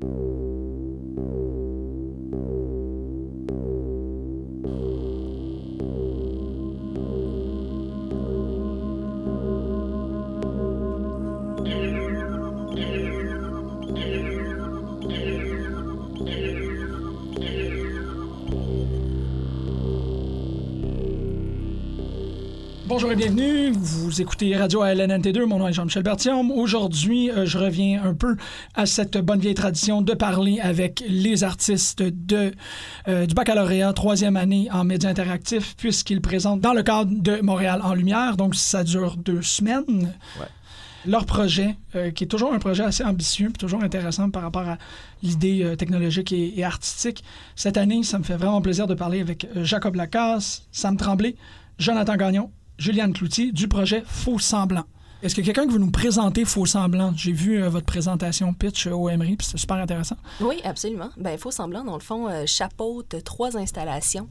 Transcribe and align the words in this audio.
Thank 0.00 0.12
you 0.12 0.27
bienvenue. 23.18 23.72
Vous 23.72 24.20
écoutez 24.20 24.56
Radio 24.56 24.84
ALNNT2. 24.84 25.44
Mon 25.44 25.58
nom 25.58 25.66
est 25.66 25.72
Jean-Michel 25.72 26.04
Bertium. 26.04 26.52
Aujourd'hui, 26.52 27.32
euh, 27.32 27.46
je 27.46 27.58
reviens 27.58 28.00
un 28.04 28.14
peu 28.14 28.36
à 28.76 28.86
cette 28.86 29.18
bonne 29.18 29.40
vieille 29.40 29.54
tradition 29.54 30.02
de 30.02 30.14
parler 30.14 30.60
avec 30.60 31.02
les 31.08 31.42
artistes 31.42 32.00
de, 32.00 32.52
euh, 33.08 33.26
du 33.26 33.34
baccalauréat 33.34 33.92
troisième 33.92 34.36
année 34.36 34.68
en 34.70 34.84
médias 34.84 35.10
interactifs, 35.10 35.74
puisqu'ils 35.76 36.20
présentent 36.20 36.60
dans 36.60 36.72
le 36.72 36.84
cadre 36.84 37.10
de 37.10 37.40
Montréal 37.40 37.80
en 37.82 37.92
lumière. 37.94 38.36
Donc, 38.36 38.54
ça 38.54 38.84
dure 38.84 39.16
deux 39.16 39.42
semaines. 39.42 40.14
Leur 41.04 41.26
projet, 41.26 41.76
euh, 41.96 42.12
qui 42.12 42.22
est 42.22 42.28
toujours 42.28 42.52
un 42.52 42.60
projet 42.60 42.84
assez 42.84 43.02
ambitieux, 43.02 43.48
puis 43.48 43.58
toujours 43.58 43.82
intéressant 43.82 44.30
par 44.30 44.42
rapport 44.42 44.68
à 44.68 44.78
l'idée 45.24 45.64
euh, 45.64 45.74
technologique 45.74 46.30
et, 46.30 46.56
et 46.56 46.62
artistique. 46.62 47.24
Cette 47.56 47.78
année, 47.78 48.04
ça 48.04 48.20
me 48.20 48.22
fait 48.22 48.36
vraiment 48.36 48.62
plaisir 48.62 48.86
de 48.86 48.94
parler 48.94 49.20
avec 49.20 49.44
euh, 49.56 49.64
Jacob 49.64 49.96
Lacasse, 49.96 50.68
Sam 50.70 50.96
Tremblay, 50.96 51.34
Jonathan 51.80 52.14
Gagnon, 52.14 52.50
Juliane 52.78 53.12
Cloutier 53.12 53.52
du 53.52 53.68
projet 53.68 54.02
Faux 54.06 54.38
Semblant. 54.38 54.84
Est-ce 55.20 55.34
que 55.34 55.40
quelqu'un 55.40 55.66
veut 55.66 55.78
nous 55.80 55.90
présenter 55.90 56.44
Faux 56.44 56.64
Semblant? 56.64 57.12
J'ai 57.16 57.32
vu 57.32 57.60
euh, 57.60 57.68
votre 57.68 57.86
présentation 57.86 58.54
pitch 58.54 58.86
euh, 58.86 58.92
au 58.92 59.08
Emery, 59.08 59.34
puis 59.34 59.44
c'était 59.46 59.58
super 59.58 59.78
intéressant. 59.78 60.14
Oui, 60.40 60.60
absolument. 60.62 61.08
Ben, 61.16 61.36
Faux 61.36 61.50
Semblant, 61.50 61.82
dans 61.82 61.94
le 61.96 62.00
fond, 62.00 62.28
euh, 62.28 62.46
chapeaute 62.46 63.16
trois 63.24 63.56
installations 63.56 64.28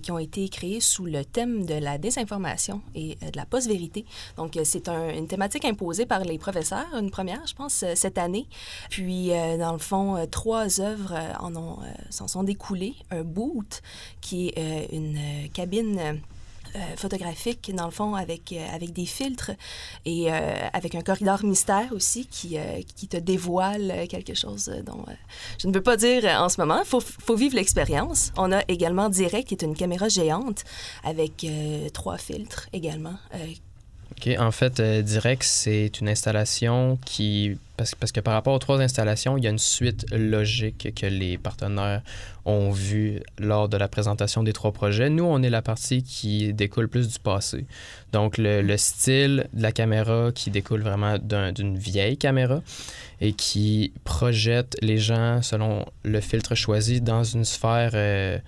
qui 0.00 0.12
ont 0.12 0.18
été 0.20 0.48
créées 0.48 0.78
sous 0.80 1.06
le 1.06 1.24
thème 1.24 1.66
de 1.66 1.74
la 1.74 1.98
désinformation 1.98 2.82
et 2.94 3.16
de 3.16 3.36
la 3.36 3.46
post-vérité. 3.46 4.04
Donc, 4.36 4.56
c'est 4.62 4.88
un- 4.88 5.08
une 5.08 5.26
thématique 5.26 5.64
imposée 5.64 6.06
par 6.06 6.20
les 6.20 6.38
professeurs, 6.38 6.86
une 6.96 7.10
première, 7.10 7.44
je 7.48 7.54
pense, 7.54 7.84
cette 7.96 8.16
année. 8.16 8.46
Puis, 8.90 9.30
dans 9.58 9.72
le 9.72 9.78
fond, 9.78 10.24
trois 10.30 10.80
œuvres 10.80 11.14
en 11.40 11.56
ont, 11.56 11.78
s'en 12.10 12.28
sont 12.28 12.44
découlées. 12.44 12.94
Un 13.10 13.24
boot, 13.24 13.82
qui 14.20 14.52
est 14.54 14.88
une 14.92 15.18
cabine... 15.52 16.20
euh, 16.74 16.96
photographique, 16.96 17.70
dans 17.74 17.86
le 17.86 17.90
fond, 17.90 18.14
avec, 18.14 18.52
euh, 18.52 18.66
avec 18.74 18.92
des 18.92 19.06
filtres 19.06 19.52
et 20.04 20.32
euh, 20.32 20.68
avec 20.72 20.94
un 20.94 21.00
corridor 21.00 21.44
mystère 21.44 21.92
aussi 21.92 22.26
qui, 22.26 22.58
qui 22.96 23.08
te 23.08 23.16
dévoile 23.16 24.06
quelque 24.08 24.34
chose 24.34 24.70
dont 24.84 25.04
je 25.58 25.68
ne 25.68 25.72
peux 25.72 25.82
pas 25.82 25.96
dire 25.96 26.24
en 26.24 26.48
ce 26.48 26.60
moment. 26.60 26.80
Il 26.80 26.86
faut, 26.86 27.00
faut 27.00 27.36
vivre 27.36 27.54
l'expérience. 27.54 28.32
On 28.36 28.52
a 28.52 28.62
également 28.68 29.08
Direct, 29.08 29.48
qui 29.48 29.54
est 29.54 29.62
une 29.62 29.76
caméra 29.76 30.08
géante 30.08 30.64
avec 31.04 31.46
trois 31.92 32.18
filtres 32.18 32.68
également. 32.72 33.14
En 34.38 34.50
fait, 34.50 34.80
euh, 34.80 35.02
Direct, 35.02 35.42
c'est 35.44 36.00
une 36.00 36.08
installation 36.08 36.98
qui. 37.04 37.58
Parce, 37.76 37.94
que 38.12 38.20
par 38.20 38.32
rapport 38.32 38.54
aux 38.54 38.58
trois 38.58 38.80
installations, 38.80 39.36
il 39.36 39.44
y 39.44 39.46
a 39.46 39.50
une 39.50 39.58
suite 39.58 40.06
logique 40.10 40.94
que 40.94 41.04
les 41.06 41.36
partenaires 41.36 42.00
ont 42.46 42.70
vue 42.70 43.20
lors 43.38 43.68
de 43.68 43.76
la 43.76 43.86
présentation 43.86 44.42
des 44.42 44.54
trois 44.54 44.72
projets. 44.72 45.10
Nous, 45.10 45.24
on 45.24 45.42
est 45.42 45.50
la 45.50 45.60
partie 45.60 46.02
qui 46.02 46.54
découle 46.54 46.88
plus 46.88 47.06
du 47.06 47.18
passé. 47.18 47.66
Donc, 48.12 48.38
le, 48.38 48.62
le 48.62 48.76
style 48.78 49.46
de 49.52 49.62
la 49.62 49.72
caméra 49.72 50.30
qui 50.34 50.50
découle 50.50 50.80
vraiment 50.80 51.18
d'un- 51.18 51.52
d'une 51.52 51.76
vieille 51.76 52.16
caméra 52.16 52.62
et 53.20 53.34
qui 53.34 53.92
projette 54.04 54.76
les 54.80 54.98
gens 54.98 55.42
selon 55.42 55.84
le 56.02 56.20
filtre 56.20 56.54
choisi 56.54 57.00
dans 57.02 57.24
une 57.24 57.44
sphère. 57.44 57.90
euh, 57.94 58.38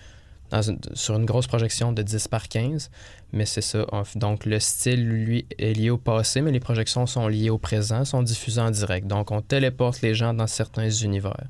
dans 0.50 0.62
une- 0.62 0.78
sur 0.94 1.14
une 1.16 1.24
grosse 1.26 1.46
projection 1.46 1.92
de 1.92 2.02
10 2.02 2.28
par 2.28 2.48
15. 2.48 2.90
Mais 3.32 3.44
c'est 3.46 3.60
ça. 3.60 3.84
Donc, 4.14 4.46
le 4.46 4.58
style, 4.60 5.06
lui, 5.06 5.46
est 5.58 5.72
lié 5.74 5.90
au 5.90 5.98
passé, 5.98 6.40
mais 6.40 6.50
les 6.52 6.60
projections 6.60 7.06
sont 7.06 7.28
liées 7.28 7.50
au 7.50 7.58
présent, 7.58 8.04
sont 8.04 8.22
diffusées 8.22 8.60
en 8.60 8.70
direct. 8.70 9.06
Donc, 9.06 9.30
on 9.30 9.42
téléporte 9.42 10.00
les 10.00 10.14
gens 10.14 10.32
dans 10.32 10.46
certains 10.46 10.88
univers. 10.90 11.44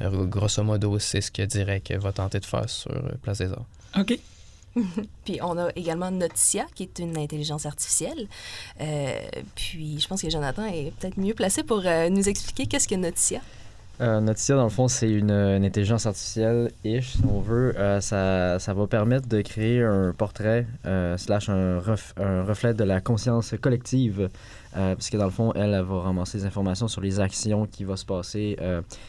Euh, 0.00 0.26
grosso 0.26 0.62
modo, 0.62 0.98
c'est 0.98 1.20
ce 1.20 1.30
que 1.30 1.42
Direct 1.42 1.90
va 1.92 2.12
tenter 2.12 2.38
de 2.40 2.44
faire 2.46 2.68
sur 2.70 2.90
euh, 2.92 3.12
Place 3.22 3.38
des 3.38 3.50
Arts. 3.52 3.66
OK. 3.98 4.18
Puis 5.24 5.40
on 5.42 5.58
a 5.58 5.70
également 5.74 6.10
Notia, 6.10 6.66
qui 6.74 6.84
est 6.84 6.98
une 7.00 7.16
intelligence 7.18 7.66
artificielle. 7.66 8.28
Euh, 8.80 9.18
puis 9.56 9.98
je 9.98 10.06
pense 10.06 10.22
que 10.22 10.30
Jonathan 10.30 10.66
est 10.66 10.92
peut-être 10.98 11.16
mieux 11.18 11.34
placé 11.34 11.64
pour 11.64 11.82
euh, 11.84 12.08
nous 12.10 12.28
expliquer 12.28 12.66
qu'est-ce 12.66 12.86
que 12.86 12.94
Notia. 12.94 13.40
Euh, 14.00 14.20
dans 14.20 14.62
le 14.62 14.68
fond, 14.68 14.86
c'est 14.86 15.10
une, 15.10 15.30
intelligence 15.30 16.06
artificielle-ish, 16.06 17.14
si 17.14 17.24
on 17.28 17.40
veut. 17.40 17.76
Euh, 17.76 18.00
ça, 18.00 18.58
ça 18.60 18.72
va 18.72 18.86
permettre 18.86 19.28
de 19.28 19.40
créer 19.40 19.82
un 19.82 20.12
portrait 20.12 20.66
euh, 20.86 21.16
slash 21.16 21.48
un, 21.48 21.78
ref- 21.80 22.12
un 22.16 22.44
reflet 22.44 22.74
de 22.74 22.84
la 22.84 23.00
conscience 23.00 23.54
collective. 23.60 24.28
Euh, 24.76 24.94
parce 24.94 25.10
que 25.10 25.16
dans 25.16 25.24
le 25.24 25.30
fond, 25.30 25.52
elle, 25.54 25.72
va 25.82 26.00
ramasser 26.00 26.38
des 26.38 26.46
informations 26.46 26.86
sur 26.86 27.00
les 27.00 27.18
actions 27.18 27.66
qui 27.66 27.82
vont 27.84 27.96
se 27.96 28.04
passer 28.04 28.56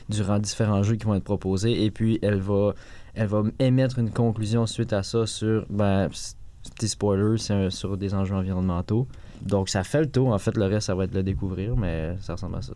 durant 0.09 0.39
différents 0.39 0.81
jeux 0.81 0.95
qui 0.95 1.06
vont 1.06 1.16
être 1.16 1.23
proposés. 1.23 1.83
Et 1.83 1.91
puis, 1.91 2.17
elle 2.23 2.39
va, 2.39 2.73
elle 3.13 3.27
va 3.27 3.44
émettre 3.59 4.00
une 4.00 4.09
conclusion 4.09 4.66
suite 4.66 4.94
à 4.94 5.03
ça 5.03 5.27
sur, 5.27 5.66
ben, 5.69 6.09
petit 6.75 6.88
spoiler, 6.88 7.38
c'est 7.38 7.69
sur 7.69 7.95
des 7.95 8.16
enjeux 8.16 8.35
environnementaux. 8.35 9.07
Donc, 9.44 9.69
ça 9.69 9.83
fait 9.83 10.01
le 10.01 10.09
tour. 10.09 10.29
En 10.29 10.39
fait, 10.39 10.57
le 10.57 10.66
reste, 10.66 10.88
ça 10.88 10.95
va 10.95 11.03
être 11.03 11.13
le 11.13 11.23
découvrir, 11.23 11.77
mais 11.77 12.16
ça 12.21 12.33
ressemble 12.33 12.57
à 12.57 12.61
ça. 12.63 12.73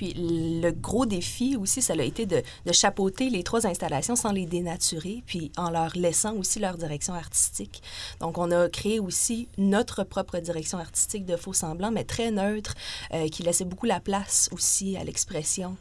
Puis 0.00 0.14
le 0.16 0.70
gros 0.70 1.04
défi 1.04 1.56
aussi, 1.56 1.82
ça 1.82 1.92
a 1.92 2.02
été 2.02 2.24
de, 2.24 2.42
chapeauter 2.72 3.28
les 3.28 3.42
trois 3.42 3.66
installations 3.66 4.16
sans 4.16 4.32
les 4.32 4.46
dénaturer, 4.46 5.22
puis 5.26 5.52
en 5.58 5.68
leur 5.68 5.94
laissant 5.94 6.34
aussi 6.36 6.58
leur 6.58 6.78
direction 6.78 7.12
artistique. 7.12 7.82
Donc 8.18 8.38
on 8.38 8.50
a 8.50 8.70
créé 8.70 8.98
aussi 8.98 9.46
notre 9.58 10.04
propre 10.04 10.38
direction 10.38 10.78
artistique 10.78 11.26
de 11.26 11.36
faux 11.36 11.52
semblants, 11.52 11.90
mais 11.90 12.04
très 12.04 12.30
neutre, 12.30 12.76
euh, 13.12 13.28
qui 13.28 13.42
laissait 13.42 13.66
beaucoup 13.66 13.84
la 13.84 14.00
place 14.00 14.48
aussi 14.52 14.96
à 14.96 15.04
l'expression. 15.04 15.76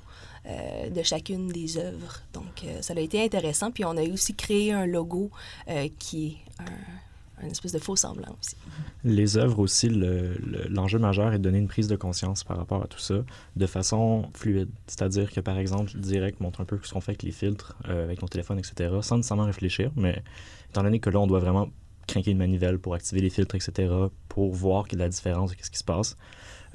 euh, 0.46 0.90
de 0.90 1.04
chacune 1.04 1.50
des 1.50 1.78
œuvres. 1.78 2.22
Donc, 2.34 2.64
euh, 2.64 2.82
ça 2.82 2.94
a 2.96 3.00
été 3.00 3.22
intéressant. 3.22 3.72
Puis, 3.72 3.84
on 3.84 3.98
a 3.98 4.04
aussi 4.04 4.34
créé 4.36 4.72
un 4.72 4.86
logo 4.86 5.30
euh, 5.68 5.90
qui 6.00 6.28
est 6.28 6.62
un, 6.64 7.09
un 7.42 7.48
espèce 7.48 7.72
de 7.72 7.80
faux 7.80 7.96
semblant 7.96 8.36
aussi. 8.42 8.56
Les 9.04 9.38
œuvres 9.38 9.60
aussi, 9.60 9.90
le- 9.90 10.34
le- 10.46 10.68
l'enjeu 10.70 11.00
majeur 11.00 11.34
est 11.34 11.38
de 11.38 11.44
donner 11.44 11.58
une 11.60 11.68
prise 11.68 11.88
de 11.88 11.96
conscience 11.96 12.44
par 12.44 12.58
rapport 12.58 12.84
à 12.84 12.88
tout 12.88 13.00
ça 13.00 13.16
de 13.56 13.66
façon 13.66 14.30
fluide. 14.34 14.70
C'est-à-dire 14.88 15.32
que, 15.32 15.40
par 15.40 15.58
exemple, 15.58 15.92
Direct 15.98 16.40
montre 16.42 16.62
un 16.62 16.66
peu 16.66 16.80
ce 16.84 16.92
qu'on 16.94 17.02
fait 17.02 17.12
avec 17.12 17.24
les 17.24 17.32
filtres, 17.32 17.76
euh, 17.88 18.04
avec 18.04 18.22
nos 18.22 18.28
téléphones, 18.28 18.60
etc., 18.60 18.92
sans 19.02 19.18
nécessairement 19.18 19.46
réfléchir, 19.46 19.92
mais 19.96 20.22
étant 20.70 20.84
donné 20.84 21.00
que 21.00 21.10
là, 21.10 21.20
on 21.20 21.28
doit 21.28 21.40
vraiment 21.40 21.70
craquer 22.08 22.32
une 22.32 22.38
manivelle 22.40 22.80
pour 22.80 22.94
activer 22.96 23.22
les 23.22 23.30
filtres, 23.30 23.56
etc., 23.56 23.94
pour 24.28 24.52
voir 24.54 24.88
quelle 24.88 25.00
est 25.00 25.04
la 25.04 25.10
différence 25.10 25.52
de 25.56 25.58
ce 25.62 25.70
qui 25.70 25.78
se 25.78 25.84
passe. 25.84 26.18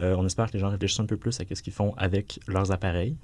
Euh, 0.01 0.17
on 0.19 0.27
espère 0.27 0.49
que 0.49 0.53
les 0.55 0.59
gens 0.59 0.71
réfléchissent 0.71 1.01
un 1.01 1.07
peu 1.07 1.17
plus 1.17 1.39
à 1.41 1.45
ce 1.55 1.63
qu'ils 1.63 1.73
font 1.73 1.95
avec 1.97 2.41
leurs 2.49 2.73
appareils. 2.73 3.17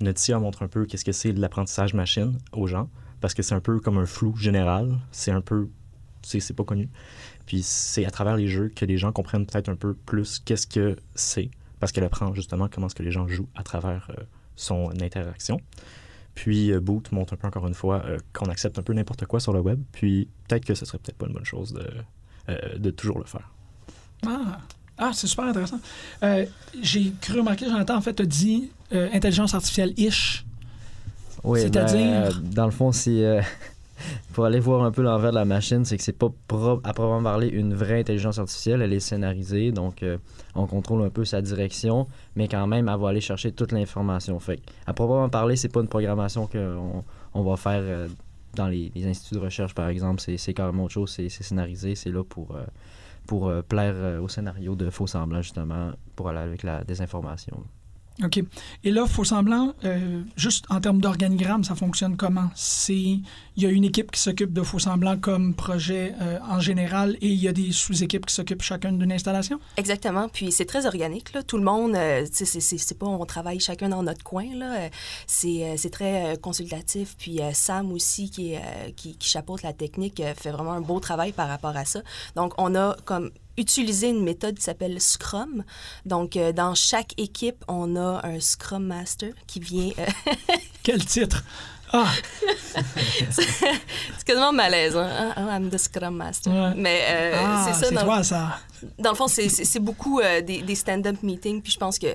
Notia 0.00 0.38
montre 0.38 0.62
un 0.62 0.68
peu 0.68 0.84
qu'est-ce 0.86 1.04
que 1.04 1.12
c'est 1.12 1.32
de 1.32 1.40
l'apprentissage 1.40 1.94
machine 1.94 2.38
aux 2.52 2.66
gens, 2.66 2.88
parce 3.20 3.32
que 3.34 3.42
c'est 3.42 3.54
un 3.54 3.60
peu 3.60 3.80
comme 3.80 3.98
un 3.98 4.06
flou 4.06 4.34
général. 4.36 4.98
C'est 5.12 5.30
un 5.30 5.40
peu... 5.40 5.68
C'est 6.22 6.40
c'est 6.40 6.54
pas 6.54 6.64
connu. 6.64 6.88
Puis 7.46 7.62
c'est 7.62 8.04
à 8.04 8.10
travers 8.10 8.36
les 8.36 8.48
jeux 8.48 8.70
que 8.74 8.84
les 8.84 8.98
gens 8.98 9.12
comprennent 9.12 9.46
peut-être 9.46 9.68
un 9.68 9.76
peu 9.76 9.94
plus 9.94 10.38
qu'est-ce 10.38 10.66
que 10.66 10.96
c'est, 11.14 11.50
parce 11.78 11.92
qu'elle 11.92 12.04
apprend 12.04 12.34
justement 12.34 12.68
comment 12.68 12.86
est-ce 12.86 12.94
que 12.94 13.02
les 13.02 13.12
gens 13.12 13.26
jouent 13.28 13.48
à 13.54 13.62
travers 13.62 14.08
euh, 14.10 14.22
son 14.56 14.90
interaction. 15.00 15.60
Puis 16.34 16.72
euh, 16.72 16.80
Boot 16.80 17.10
montre 17.12 17.34
un 17.34 17.36
peu 17.36 17.46
encore 17.48 17.66
une 17.66 17.74
fois 17.74 18.02
euh, 18.04 18.18
qu'on 18.32 18.46
accepte 18.46 18.78
un 18.78 18.82
peu 18.82 18.92
n'importe 18.92 19.26
quoi 19.26 19.40
sur 19.40 19.52
le 19.52 19.60
web, 19.60 19.80
puis 19.92 20.28
peut-être 20.48 20.64
que 20.64 20.74
ce 20.74 20.84
serait 20.84 20.98
peut-être 20.98 21.16
pas 21.18 21.26
une 21.26 21.32
bonne 21.32 21.44
chose 21.44 21.72
de, 21.72 21.86
euh, 22.48 22.78
de 22.78 22.90
toujours 22.90 23.18
le 23.18 23.24
faire. 23.24 23.50
Ah, 24.26 24.58
ah 24.98 25.10
c'est 25.12 25.26
super 25.26 25.46
intéressant. 25.46 25.80
Euh, 26.22 26.46
J'ai 26.82 27.12
cru 27.20 27.38
remarquer, 27.40 27.66
Jonathan, 27.66 27.96
en 27.96 28.00
fait, 28.00 28.14
tu 28.14 28.26
dit 28.26 28.70
euh, 28.92 29.08
intelligence 29.12 29.54
artificielle-ish. 29.54 30.44
Oui, 31.42 31.60
C'est-à-dire? 31.62 32.30
ben, 32.40 32.50
dans 32.50 32.66
le 32.66 32.70
fond, 32.70 32.92
c'est 32.92 33.24
euh, 33.24 33.40
pour 34.32 34.44
aller 34.44 34.60
voir 34.60 34.82
un 34.84 34.90
peu 34.90 35.02
l'envers 35.02 35.30
de 35.30 35.36
la 35.36 35.44
machine, 35.44 35.84
c'est 35.84 35.96
que 35.96 36.02
c'est 36.02 36.16
pas 36.16 36.28
pro- 36.48 36.80
à 36.84 36.92
proprement 36.92 37.22
parler 37.22 37.48
une 37.48 37.74
vraie 37.74 38.00
intelligence 38.00 38.38
artificielle, 38.38 38.82
elle 38.82 38.92
est 38.92 39.00
scénarisée, 39.00 39.72
donc 39.72 40.02
euh, 40.02 40.18
on 40.54 40.66
contrôle 40.66 41.02
un 41.02 41.10
peu 41.10 41.24
sa 41.24 41.42
direction, 41.42 42.06
mais 42.36 42.48
quand 42.48 42.66
même, 42.66 42.88
elle 42.88 42.98
va 42.98 43.08
aller 43.08 43.20
chercher 43.20 43.52
toute 43.52 43.72
l'information. 43.72 44.38
Fait 44.40 44.60
à 44.86 44.92
proprement 44.92 45.28
parler, 45.28 45.56
c'est 45.56 45.68
pas 45.68 45.80
une 45.80 45.88
programmation 45.88 46.46
qu'on 46.46 47.04
on 47.34 47.42
va 47.42 47.56
faire 47.56 47.82
euh, 47.82 48.08
dans 48.54 48.68
les, 48.68 48.90
instituts 49.04 49.34
de 49.34 49.40
recherche, 49.40 49.74
par 49.74 49.88
exemple. 49.88 50.20
C'est 50.20 50.54
carrément 50.54 50.84
autre 50.84 50.94
chose, 50.94 51.10
c'est 51.10 51.28
scénarisé, 51.28 51.94
c'est 51.94 52.10
là 52.10 52.24
pour, 52.24 52.54
euh, 52.56 52.64
pour 53.26 53.52
plaire 53.68 54.20
au 54.22 54.28
scénario 54.28 54.74
de 54.74 54.90
faux 54.90 55.06
semblants, 55.06 55.42
justement, 55.42 55.92
pour 56.16 56.28
aller 56.28 56.40
avec 56.40 56.62
la 56.62 56.82
désinformation. 56.84 57.64
OK. 58.24 58.42
Et 58.84 58.90
là, 58.90 59.06
Faux 59.06 59.24
Semblant, 59.24 59.74
euh, 59.84 60.22
juste 60.36 60.64
en 60.68 60.80
termes 60.80 61.00
d'organigramme, 61.00 61.64
ça 61.64 61.74
fonctionne 61.74 62.16
comment? 62.16 62.50
Il 62.88 63.22
y 63.56 63.66
a 63.66 63.70
une 63.70 63.84
équipe 63.84 64.10
qui 64.10 64.20
s'occupe 64.20 64.52
de 64.52 64.62
Faux 64.62 64.78
Semblant 64.78 65.18
comme 65.18 65.54
projet 65.54 66.14
euh, 66.20 66.38
en 66.48 66.60
général 66.60 67.16
et 67.20 67.28
il 67.28 67.40
y 67.40 67.48
a 67.48 67.52
des 67.52 67.72
sous-équipes 67.72 68.26
qui 68.26 68.34
s'occupent 68.34 68.62
chacune 68.62 68.98
d'une 68.98 69.12
installation? 69.12 69.60
Exactement. 69.76 70.28
Puis 70.28 70.52
c'est 70.52 70.64
très 70.64 70.86
organique. 70.86 71.32
Là. 71.32 71.42
Tout 71.42 71.58
le 71.58 71.64
monde, 71.64 71.94
euh, 71.94 72.26
c'est- 72.32 72.98
pas 72.98 73.06
on 73.06 73.24
travaille 73.24 73.60
chacun 73.60 73.88
dans 73.88 74.02
notre 74.02 74.22
coin. 74.24 74.46
C'est 75.26 75.90
très 75.92 76.36
consultatif. 76.40 77.16
Puis 77.18 77.40
Sam 77.52 77.92
aussi, 77.92 78.30
qui, 78.30 78.54
qui, 78.96 79.16
qui 79.16 79.28
chapeaute 79.28 79.62
la 79.62 79.72
technique, 79.72 80.22
fait 80.36 80.50
vraiment 80.50 80.72
un 80.72 80.80
beau 80.80 81.00
travail 81.00 81.32
par 81.32 81.48
rapport 81.48 81.76
à 81.76 81.84
ça. 81.84 82.00
Donc, 82.36 82.52
on 82.58 82.74
a 82.74 82.96
comme 83.04 83.30
utilisé 83.56 84.08
une 84.08 84.22
méthode 84.22 84.56
qui 84.56 84.62
s'appelle 84.62 85.00
Scrum. 85.00 85.64
Donc, 86.06 86.36
euh, 86.36 86.52
dans 86.52 86.74
chaque 86.74 87.12
équipe, 87.18 87.64
on 87.68 87.96
a 87.96 88.20
un 88.26 88.40
Scrum 88.40 88.84
Master 88.84 89.32
qui 89.46 89.60
vient... 89.60 89.90
euh, 89.98 90.06
Quel 90.82 91.04
titre? 91.04 91.44
Ah, 91.92 92.06
c'est 93.30 94.24
quasiment 94.24 94.52
malaisant. 94.52 95.00
Hein? 95.00 95.32
Ah, 95.36 95.56
I'm 95.58 95.70
the 95.70 95.78
Scrum 95.78 96.14
Master. 96.16 96.52
Ouais. 96.52 96.72
Mais 96.76 97.00
euh, 97.08 97.32
ah, 97.36 97.68
c'est 97.72 97.84
ça. 97.86 97.90
dans- 97.90 98.04
toi, 98.04 98.22
ça. 98.22 98.58
Dans 98.98 99.10
le 99.10 99.16
fond, 99.16 99.28
c'est- 99.28 99.78
beaucoup 99.80 100.20
euh, 100.20 100.40
des, 100.40 100.62
des 100.62 100.74
stand-up 100.74 101.16
meetings, 101.22 101.60
puis 101.62 101.72
je 101.72 101.78
pense 101.78 101.98
que 101.98 102.06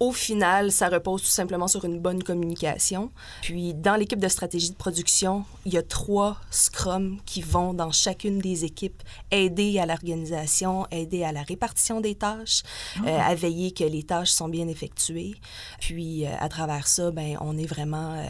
au 0.00 0.12
final, 0.12 0.72
ça 0.72 0.88
repose 0.88 1.22
tout 1.22 1.28
simplement 1.28 1.68
sur 1.68 1.84
une 1.84 2.00
bonne 2.00 2.22
communication. 2.22 3.10
Puis 3.42 3.74
dans 3.74 3.96
l'équipe 3.96 4.18
de 4.18 4.28
stratégie 4.28 4.70
de 4.70 4.76
production, 4.76 5.44
il 5.64 5.74
y 5.74 5.78
a 5.78 5.82
trois 5.82 6.38
scrums 6.50 7.18
qui 7.26 7.42
vont 7.42 7.74
dans 7.74 7.92
chacune 7.92 8.38
des 8.38 8.64
équipes 8.64 9.02
aider 9.30 9.78
à 9.78 9.86
l'organisation, 9.86 10.86
aider 10.90 11.22
à 11.22 11.32
la 11.32 11.42
répartition 11.42 12.00
des 12.00 12.14
tâches, 12.14 12.62
euh, 13.06 13.18
à 13.18 13.34
veiller 13.34 13.72
que 13.72 13.84
les 13.84 14.02
tâches 14.02 14.30
sont 14.30 14.48
bien 14.48 14.66
effectuées. 14.68 15.34
Puis 15.80 16.26
euh, 16.26 16.30
à 16.38 16.48
travers 16.48 16.88
ça, 16.88 17.10
ben 17.10 17.36
on 17.40 17.56
est 17.58 17.66
vraiment 17.66 18.14
euh, 18.14 18.24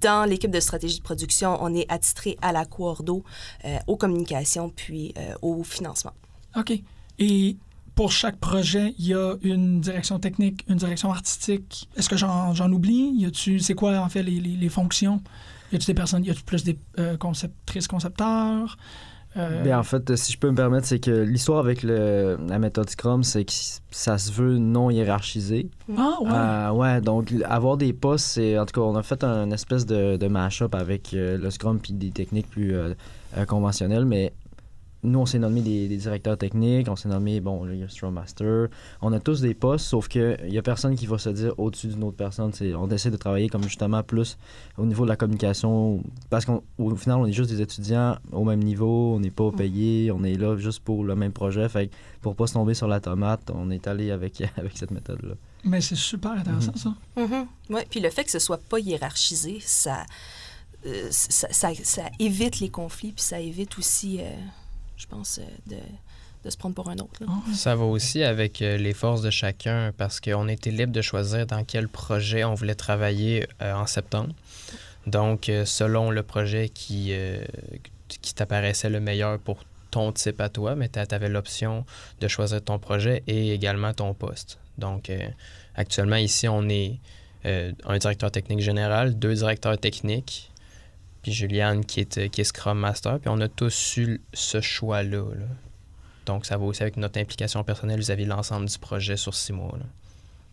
dans 0.00 0.28
l'équipe 0.28 0.50
de 0.50 0.60
stratégie 0.60 0.98
de 0.98 1.02
production, 1.02 1.58
on 1.60 1.74
est 1.74 1.90
attitré 1.90 2.36
à 2.42 2.52
la 2.52 2.64
coordo, 2.64 3.24
euh, 3.64 3.78
aux 3.86 3.96
communications, 3.96 4.70
puis 4.70 5.14
euh, 5.18 5.34
au 5.42 5.62
financement. 5.62 6.12
OK. 6.56 6.72
Et 7.18 7.56
pour 7.96 8.12
chaque 8.12 8.36
projet, 8.38 8.94
il 8.98 9.06
y 9.06 9.14
a 9.14 9.34
une 9.42 9.80
direction 9.80 10.20
technique, 10.20 10.64
une 10.68 10.76
direction 10.76 11.10
artistique. 11.10 11.88
Est-ce 11.96 12.08
que 12.08 12.16
j'en 12.16 12.70
oublie? 12.70 13.10
Y 13.16 13.26
a-tu, 13.26 13.58
c'est 13.58 13.74
quoi, 13.74 13.98
en 13.98 14.08
fait, 14.08 14.22
les, 14.22 14.38
les- 14.38 14.56
les 14.56 14.68
fonctions? 14.68 15.20
Y 15.72 15.76
a-tu 15.76 15.86
des 15.86 15.94
personnes, 15.94 16.24
y 16.24 16.30
a-tu 16.30 16.44
plus 16.44 16.62
des 16.62 16.78
euh, 17.00 17.16
conceptrices, 17.16 17.88
concepteurs? 17.88 18.76
Euh, 19.38 19.62
Ben, 19.64 19.78
en 19.78 19.82
fait, 19.82 20.14
si 20.16 20.32
je 20.32 20.38
peux 20.38 20.50
me 20.50 20.56
permettre, 20.56 20.86
c'est 20.86 20.98
que 20.98 21.10
l'histoire 21.10 21.58
avec 21.58 21.82
le, 21.82 22.38
la 22.48 22.58
méthode 22.58 22.88
Scrum, 22.88 23.22
c'est 23.22 23.44
que 23.44 23.52
ça 23.90 24.16
se 24.18 24.30
veut 24.32 24.56
non 24.58 24.88
hiérarchisé. 24.90 25.68
ah, 25.96 26.16
ouais. 26.22 26.30
Euh, 26.32 26.70
ouais, 26.72 27.00
donc 27.02 27.34
avoir 27.44 27.76
des 27.76 27.92
postes, 27.92 28.26
c'est. 28.26 28.58
En 28.58 28.64
tout 28.64 28.80
cas, 28.80 28.86
on 28.86 28.94
a 28.96 29.02
fait 29.02 29.24
un 29.24 29.50
espèce 29.50 29.84
de, 29.84 30.16
de 30.16 30.26
mash-up 30.28 30.74
avec 30.74 31.12
euh, 31.12 31.36
le 31.36 31.50
Scrum 31.50 31.78
puis 31.80 31.92
des 31.92 32.10
techniques 32.12 32.48
plus 32.48 32.74
euh, 32.74 32.94
euh, 33.36 33.44
conventionnelles, 33.44 34.06
mais 34.06 34.32
nous, 35.06 35.20
on 35.20 35.26
s'est 35.26 35.38
nommé 35.38 35.62
des, 35.62 35.88
des 35.88 35.96
directeurs 35.96 36.36
techniques, 36.36 36.88
on 36.88 36.96
s'est 36.96 37.08
nommé, 37.08 37.40
bon, 37.40 37.64
le 37.64 37.88
Scrum 37.88 38.14
Master. 38.14 38.68
On 39.00 39.12
a 39.12 39.20
tous 39.20 39.40
des 39.40 39.54
postes, 39.54 39.86
sauf 39.86 40.08
qu'il 40.08 40.36
n'y 40.48 40.58
a 40.58 40.62
personne 40.62 40.96
qui 40.96 41.06
va 41.06 41.18
se 41.18 41.30
dire 41.30 41.54
au-dessus 41.58 41.88
d'une 41.88 42.04
autre 42.04 42.16
personne. 42.16 42.52
On 42.76 42.90
essaie 42.90 43.10
de 43.10 43.16
travailler 43.16 43.48
comme 43.48 43.62
justement 43.62 44.02
plus 44.02 44.36
au 44.76 44.84
niveau 44.84 45.04
de 45.04 45.08
la 45.08 45.16
communication, 45.16 46.02
parce 46.28 46.44
qu'au 46.44 46.62
final, 46.96 47.18
on 47.18 47.26
est 47.26 47.32
juste 47.32 47.50
des 47.50 47.62
étudiants 47.62 48.16
au 48.32 48.44
même 48.44 48.62
niveau, 48.62 49.14
on 49.14 49.20
n'est 49.20 49.30
pas 49.30 49.50
payés, 49.52 50.10
on 50.10 50.24
est 50.24 50.34
là 50.34 50.56
juste 50.56 50.80
pour 50.80 51.04
le 51.04 51.14
même 51.14 51.32
projet. 51.32 51.68
Fait 51.68 51.88
que 51.88 51.94
pour 52.20 52.34
pas 52.34 52.46
se 52.46 52.54
tomber 52.54 52.74
sur 52.74 52.88
la 52.88 53.00
tomate, 53.00 53.50
on 53.54 53.70
est 53.70 53.86
allé 53.86 54.10
avec, 54.10 54.42
avec 54.56 54.76
cette 54.76 54.90
méthode-là. 54.90 55.34
Mais 55.64 55.80
c'est 55.80 55.96
super 55.96 56.32
intéressant, 56.32 56.74
ça. 56.76 56.94
Mhm. 57.16 57.46
Ouais, 57.70 57.86
puis 57.88 58.00
le 58.00 58.10
fait 58.10 58.24
que 58.24 58.30
ce 58.30 58.38
soit 58.38 58.58
pas 58.58 58.78
hiérarchisé, 58.78 59.58
ça, 59.60 60.04
euh, 60.86 61.08
ça, 61.10 61.48
ça, 61.50 61.70
ça 61.82 62.02
évite 62.18 62.60
les 62.60 62.68
conflits, 62.68 63.12
puis 63.12 63.22
ça 63.22 63.40
évite 63.40 63.78
aussi, 63.78 64.18
euh, 64.20 64.30
je 64.96 65.06
pense, 65.06 65.38
euh, 65.38 65.42
de, 65.70 65.76
de 66.44 66.50
se 66.50 66.56
prendre 66.56 66.74
pour 66.74 66.88
un 66.88 66.96
autre. 66.98 67.20
là. 67.20 67.26
Ah, 67.28 67.54
Ça 67.54 67.74
va 67.76 67.84
aussi 67.84 68.22
avec 68.22 68.62
euh, 68.62 68.76
les 68.76 68.92
forces 68.94 69.22
de 69.22 69.30
chacun 69.30 69.92
parce 69.96 70.20
qu'on 70.20 70.48
était 70.48 70.70
libre 70.70 70.92
de 70.92 71.02
choisir 71.02 71.46
dans 71.46 71.64
quel 71.64 71.88
projet 71.88 72.44
on 72.44 72.54
voulait 72.54 72.74
travailler 72.74 73.46
euh, 73.62 73.74
en 73.74 73.86
septembre. 73.86 74.32
Donc, 75.06 75.50
selon 75.66 76.10
le 76.10 76.24
projet 76.24 76.68
qui, 76.68 77.10
euh, 77.12 77.44
qui 78.08 78.34
t'apparaissait 78.34 78.90
le 78.90 78.98
meilleur 78.98 79.38
pour 79.38 79.58
ton 79.92 80.10
type 80.10 80.40
à 80.40 80.48
toi, 80.48 80.74
mais 80.74 80.88
tu 80.88 80.98
avais 80.98 81.28
l'option 81.28 81.84
de 82.20 82.26
choisir 82.28 82.60
ton 82.60 82.78
projet 82.80 83.22
et 83.28 83.52
également 83.54 83.92
ton 83.94 84.14
poste. 84.14 84.58
Donc, 84.78 85.08
euh, 85.08 85.28
actuellement, 85.76 86.16
ici, 86.16 86.48
on 86.48 86.68
est 86.68 86.98
euh, 87.44 87.70
un 87.84 87.98
directeur 87.98 88.32
technique 88.32 88.60
général, 88.60 89.16
deux 89.16 89.34
directeurs 89.34 89.78
techniques, 89.78 90.50
puis 91.26 91.32
Juliane 91.34 91.84
qui 91.84 91.98
est, 91.98 92.18
euh, 92.18 92.28
qui 92.28 92.40
est 92.40 92.44
Scrum 92.44 92.78
Master, 92.78 93.18
puis 93.18 93.28
on 93.28 93.40
a 93.40 93.48
tous 93.48 93.96
eu 93.96 94.20
ce 94.32 94.60
choix-là. 94.60 95.24
là. 95.34 95.46
Donc, 96.24 96.46
ça 96.46 96.56
va 96.56 96.64
aussi 96.66 96.82
avec 96.84 96.96
notre 96.98 97.18
implication 97.18 97.64
personnelle 97.64 97.98
vis-à-vis 97.98 98.26
de 98.26 98.30
l'ensemble 98.30 98.66
du 98.68 98.78
projet 98.78 99.16
sur 99.16 99.34
six 99.34 99.52
mois. 99.52 99.76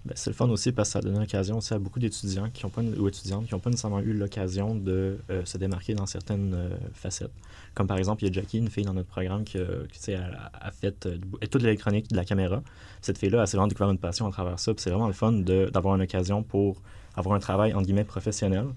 Ben, 0.05 0.13
c'est 0.15 0.31
le 0.31 0.35
fun 0.35 0.49
aussi 0.49 0.71
parce 0.71 0.89
que 0.89 0.93
ça 0.93 1.01
donne 1.01 1.19
l'occasion 1.19 1.59
aussi 1.59 1.75
à 1.75 1.77
beaucoup 1.77 1.99
d'étudiants 1.99 2.49
qui 2.51 2.65
ont 2.65 2.69
pas, 2.69 2.81
ou 2.81 3.07
étudiantes 3.07 3.45
qui 3.45 3.53
n'ont 3.53 3.59
pas 3.59 3.69
nécessairement 3.69 3.99
eu 3.99 4.13
l'occasion 4.13 4.73
de 4.73 5.19
euh, 5.29 5.45
se 5.45 5.59
démarquer 5.59 5.93
dans 5.93 6.07
certaines 6.07 6.55
euh, 6.55 6.69
facettes. 6.95 7.31
Comme 7.75 7.85
par 7.85 7.97
exemple, 7.99 8.23
il 8.23 8.27
y 8.27 8.29
a 8.31 8.33
Jackie, 8.33 8.57
une 8.57 8.69
fille 8.71 8.83
dans 8.85 8.95
notre 8.95 9.09
programme 9.09 9.43
qui, 9.43 9.59
qui, 9.91 10.13
a, 10.15 10.51
a 10.59 10.71
fait 10.71 11.07
toute 11.51 11.61
l'électronique 11.61 12.09
de 12.09 12.15
la 12.15 12.25
caméra. 12.25 12.63
Cette 13.01 13.19
fille-là, 13.19 13.41
elle 13.41 13.47
s'est 13.47 13.57
vraiment 13.57 13.67
découvert 13.67 13.91
une 13.91 13.99
passion 13.99 14.25
à 14.25 14.31
travers 14.31 14.59
ça. 14.59 14.71
C'est 14.77 14.89
vraiment 14.89 15.07
le 15.07 15.13
fun 15.13 15.31
de- 15.33 15.69
d'avoir 15.71 15.95
une 15.95 16.01
occasion 16.01 16.41
pour 16.41 16.81
avoir 17.15 17.35
un 17.35 17.39
travail, 17.39 17.73
entre 17.73 17.85
guillemets, 17.85 18.03
professionnel. 18.03 18.67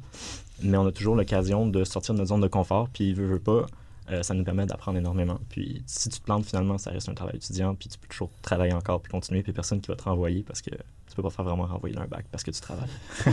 Mais 0.63 0.77
on 0.79 0.87
a 0.87 0.93
toujours 0.93 1.17
l'occasion 1.17 1.67
de 1.67 1.85
sortir 1.85 2.15
de 2.15 2.19
notre 2.19 2.31
zone 2.31 2.41
de 2.41 2.49
confort. 2.49 2.89
Puis, 2.89 3.13
veut, 3.13 3.27
veut 3.27 3.39
pas, 3.39 3.67
euh, 4.11 4.23
ça 4.23 4.35
nous 4.35 4.45
permet 4.45 4.67
d'apprendre 4.67 4.99
énormément. 4.99 5.39
Puis, 5.49 5.83
si 5.87 6.09
tu 6.09 6.19
te 6.19 6.25
plantes, 6.25 6.47
finalement, 6.47 6.79
ça 6.79 6.91
reste 6.91 7.09
un 7.09 7.15
travail 7.15 7.37
étudiant. 7.37 7.75
Puis, 7.75 7.89
tu 7.89 7.99
peux 7.99 8.09
toujours 8.09 8.31
travailler 8.43 8.73
encore 8.73 9.01
puis 9.01 9.11
continuer. 9.11 9.43
Puis, 9.43 9.53
personne 9.53 9.81
qui 9.81 9.89
va 9.89 9.97
te 9.97 10.05
renvoyer 10.05 10.43
parce 10.43 10.63
que 10.63 10.71
tu 10.71 11.15
peux 11.15 11.23
pas 11.23 11.31
faire 11.31 11.45
vraiment 11.45 11.67
renvoyer 11.67 11.95
d'un 11.95 12.07
bac 12.07 12.27
parce 12.31 12.45
que 12.45 12.51
tu 12.51 12.61
travailles. 12.61 12.89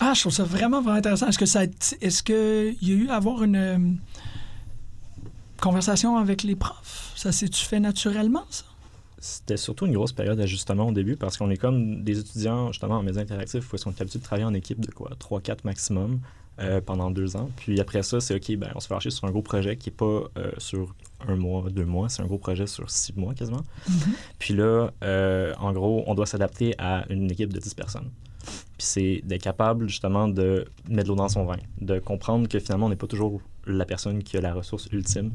Ah, 0.00 0.12
je 0.12 0.20
trouve 0.20 0.32
ça 0.32 0.44
vraiment, 0.44 0.82
vraiment 0.82 0.98
intéressant. 0.98 1.28
Est-ce 1.28 1.38
que 1.38 1.46
ça, 1.46 1.62
est-ce 2.00 2.22
que 2.22 2.74
il 2.80 2.88
y 2.88 2.92
a 2.92 2.94
eu 2.94 3.08
à 3.08 3.14
avoir 3.14 3.42
une 3.42 3.56
euh, 3.56 3.78
conversation 5.60 6.16
avec 6.16 6.42
les 6.42 6.56
profs? 6.56 7.12
Ça 7.16 7.32
s'est-tu 7.32 7.64
fait 7.64 7.80
naturellement, 7.80 8.44
ça? 8.50 8.64
C'était 9.24 9.56
surtout 9.56 9.86
une 9.86 9.94
grosse 9.94 10.12
période 10.12 10.36
d'ajustement 10.36 10.88
au 10.88 10.92
début 10.92 11.16
parce 11.16 11.38
qu'on 11.38 11.48
est 11.48 11.56
comme 11.56 12.04
des 12.04 12.18
étudiants 12.18 12.70
justement 12.72 12.96
en 12.96 13.02
médias 13.02 13.22
interactifs 13.22 13.72
où 13.72 13.76
ils 13.76 13.78
sont 13.78 13.98
habitués 13.98 14.18
de 14.18 14.24
travailler 14.24 14.44
en 14.44 14.52
équipe 14.52 14.84
de 14.84 14.90
quoi 14.90 15.12
3-4 15.18 15.60
maximum 15.64 16.20
euh, 16.58 16.82
pendant 16.82 17.10
deux 17.10 17.34
ans. 17.34 17.48
Puis 17.56 17.80
après 17.80 18.02
ça, 18.02 18.20
c'est 18.20 18.34
OK, 18.34 18.54
ben, 18.58 18.70
on 18.74 18.80
se 18.80 18.86
fait 18.86 18.92
lâcher 18.92 19.08
sur 19.08 19.26
un 19.26 19.30
gros 19.30 19.40
projet 19.40 19.78
qui 19.78 19.88
n'est 19.88 19.96
pas 19.96 20.24
euh, 20.36 20.52
sur 20.58 20.94
un 21.26 21.36
mois, 21.36 21.70
deux 21.70 21.86
mois, 21.86 22.10
c'est 22.10 22.20
un 22.20 22.26
gros 22.26 22.36
projet 22.36 22.66
sur 22.66 22.90
six 22.90 23.16
mois 23.16 23.32
quasiment. 23.32 23.62
Puis 24.38 24.52
là, 24.52 24.90
euh, 25.02 25.54
en 25.58 25.72
gros, 25.72 26.04
on 26.06 26.14
doit 26.14 26.26
s'adapter 26.26 26.74
à 26.76 27.06
une 27.08 27.30
équipe 27.30 27.50
de 27.50 27.58
10 27.58 27.72
personnes. 27.72 28.10
Puis 28.42 28.86
c'est 28.86 29.22
d'être 29.24 29.42
capable 29.42 29.88
justement 29.88 30.28
de 30.28 30.66
mettre 30.90 31.04
de 31.04 31.08
l'eau 31.08 31.14
dans 31.16 31.30
son 31.30 31.46
vin, 31.46 31.56
de 31.80 31.98
comprendre 31.98 32.46
que 32.46 32.58
finalement, 32.58 32.86
on 32.86 32.90
n'est 32.90 32.96
pas 32.96 33.06
toujours 33.06 33.40
la 33.66 33.86
personne 33.86 34.22
qui 34.22 34.36
a 34.36 34.42
la 34.42 34.52
ressource 34.52 34.86
ultime, 34.92 35.32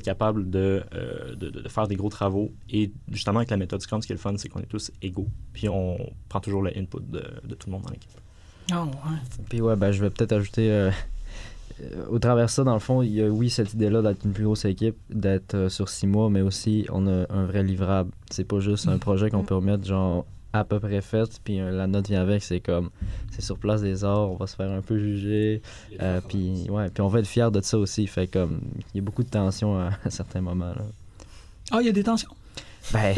capable 0.00 0.50
de, 0.50 0.82
euh, 0.94 1.34
de, 1.36 1.50
de- 1.50 1.68
faire 1.68 1.86
des 1.88 1.96
gros 1.96 2.08
travaux. 2.10 2.52
Et 2.70 2.90
justement, 3.10 3.38
avec 3.38 3.50
la 3.50 3.56
méthode 3.56 3.80
Scrum, 3.82 4.00
ce 4.02 4.06
qui 4.06 4.12
est 4.12 4.16
le 4.16 4.20
fun, 4.20 4.34
c'est 4.36 4.48
qu'on 4.48 4.60
est 4.60 4.66
tous 4.66 4.90
égaux. 5.02 5.28
Puis 5.52 5.68
on 5.68 5.98
prend 6.28 6.40
toujours 6.40 6.62
le 6.62 6.70
input 6.76 7.00
de, 7.00 7.22
de 7.44 7.54
tout 7.54 7.68
le 7.68 7.72
monde 7.72 7.82
dans 7.82 7.90
l'équipe. 7.90 8.10
Ah, 8.72 8.84
ouais. 8.84 8.92
Puis 9.48 9.60
ouais, 9.60 9.76
ben, 9.76 9.92
je 9.92 10.00
vais 10.00 10.10
peut-être 10.10 10.32
ajouter. 10.32 10.70
euh, 10.70 10.90
euh, 11.82 12.06
au 12.08 12.18
travers 12.18 12.46
de 12.46 12.50
ça, 12.50 12.62
dans 12.64 12.74
le 12.74 12.78
fond, 12.80 13.02
il 13.02 13.10
y 13.12 13.22
a 13.22 13.28
oui 13.28 13.50
cette 13.50 13.74
idée-là 13.74 14.00
d'être 14.00 14.24
une 14.24 14.32
plus 14.32 14.44
grosse 14.44 14.64
équipe, 14.64 14.96
d'être 15.10 15.54
euh, 15.54 15.68
sur 15.68 15.88
six 15.88 16.06
mois, 16.06 16.30
mais 16.30 16.40
aussi 16.40 16.86
on 16.90 17.06
a 17.08 17.26
un 17.30 17.46
vrai 17.46 17.62
livrable. 17.62 18.10
C'est 18.30 18.44
pas 18.44 18.60
juste 18.60 18.86
un 18.88 18.98
projet 18.98 19.28
qu'on 19.30 19.42
peut 19.42 19.56
remettre 19.56 19.84
genre 19.84 20.24
à 20.54 20.64
peu 20.64 20.78
près 20.80 21.00
fait, 21.00 21.28
puis 21.42 21.60
euh, 21.60 21.70
la 21.70 21.86
note 21.86 22.08
vient 22.08 22.22
avec. 22.22 22.42
C'est 22.42 22.60
comme, 22.60 22.90
c'est 23.30 23.42
sur 23.42 23.58
place 23.58 23.82
des 23.82 24.04
arts, 24.04 24.30
on 24.30 24.36
va 24.36 24.46
se 24.46 24.56
faire 24.56 24.70
un 24.70 24.80
peu 24.82 24.98
juger, 24.98 25.62
euh, 26.00 26.20
puis 26.26 26.66
ouais, 26.70 26.88
puis 26.90 27.02
on 27.02 27.08
va 27.08 27.18
être 27.20 27.26
fier 27.26 27.50
de 27.50 27.60
ça 27.60 27.76
aussi. 27.78 28.06
Fait 28.06 28.26
comme, 28.26 28.60
il 28.94 28.98
y 28.98 29.00
a 29.00 29.02
beaucoup 29.02 29.22
de 29.24 29.28
tension 29.30 29.78
à, 29.78 29.90
à 30.04 30.10
certains 30.10 30.40
moments. 30.40 30.66
Là. 30.74 30.84
Ah, 31.70 31.78
il 31.80 31.86
y 31.86 31.88
a 31.88 31.92
des 31.92 32.04
tensions? 32.04 32.30
Ben, 32.92 33.14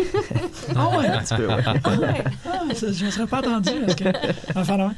Ah, 0.77 0.97
ouais? 0.97 1.07
un 1.09 1.19
petit 1.23 1.35
peu, 1.35 1.49
ouais. 1.49 1.63
Ah, 1.67 1.97
ouais. 1.99 2.25
Ah, 2.47 2.75
ça, 2.75 2.93
je 2.93 3.05
ne 3.05 3.11
serais 3.11 3.27
pas 3.27 3.39
attendu. 3.39 3.71
OK. 3.89 4.05
Enfin, 4.55 4.77
non. 4.77 4.93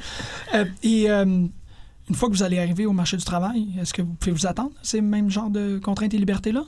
Euh, 0.54 0.64
et 0.82 1.10
euh, 1.10 1.24
une 1.24 2.14
fois 2.14 2.28
que 2.28 2.34
vous 2.34 2.42
allez 2.42 2.58
arriver 2.58 2.84
au 2.86 2.92
marché 2.92 3.16
du 3.16 3.24
travail, 3.24 3.66
est-ce 3.80 3.92
que 3.94 4.02
vous 4.02 4.12
pouvez 4.14 4.32
vous 4.32 4.46
attendre 4.46 4.70
à 4.76 4.84
ces 4.84 5.00
mêmes 5.00 5.30
genres 5.30 5.50
de 5.50 5.78
contraintes 5.78 6.12
et 6.14 6.18
libertés-là? 6.18 6.64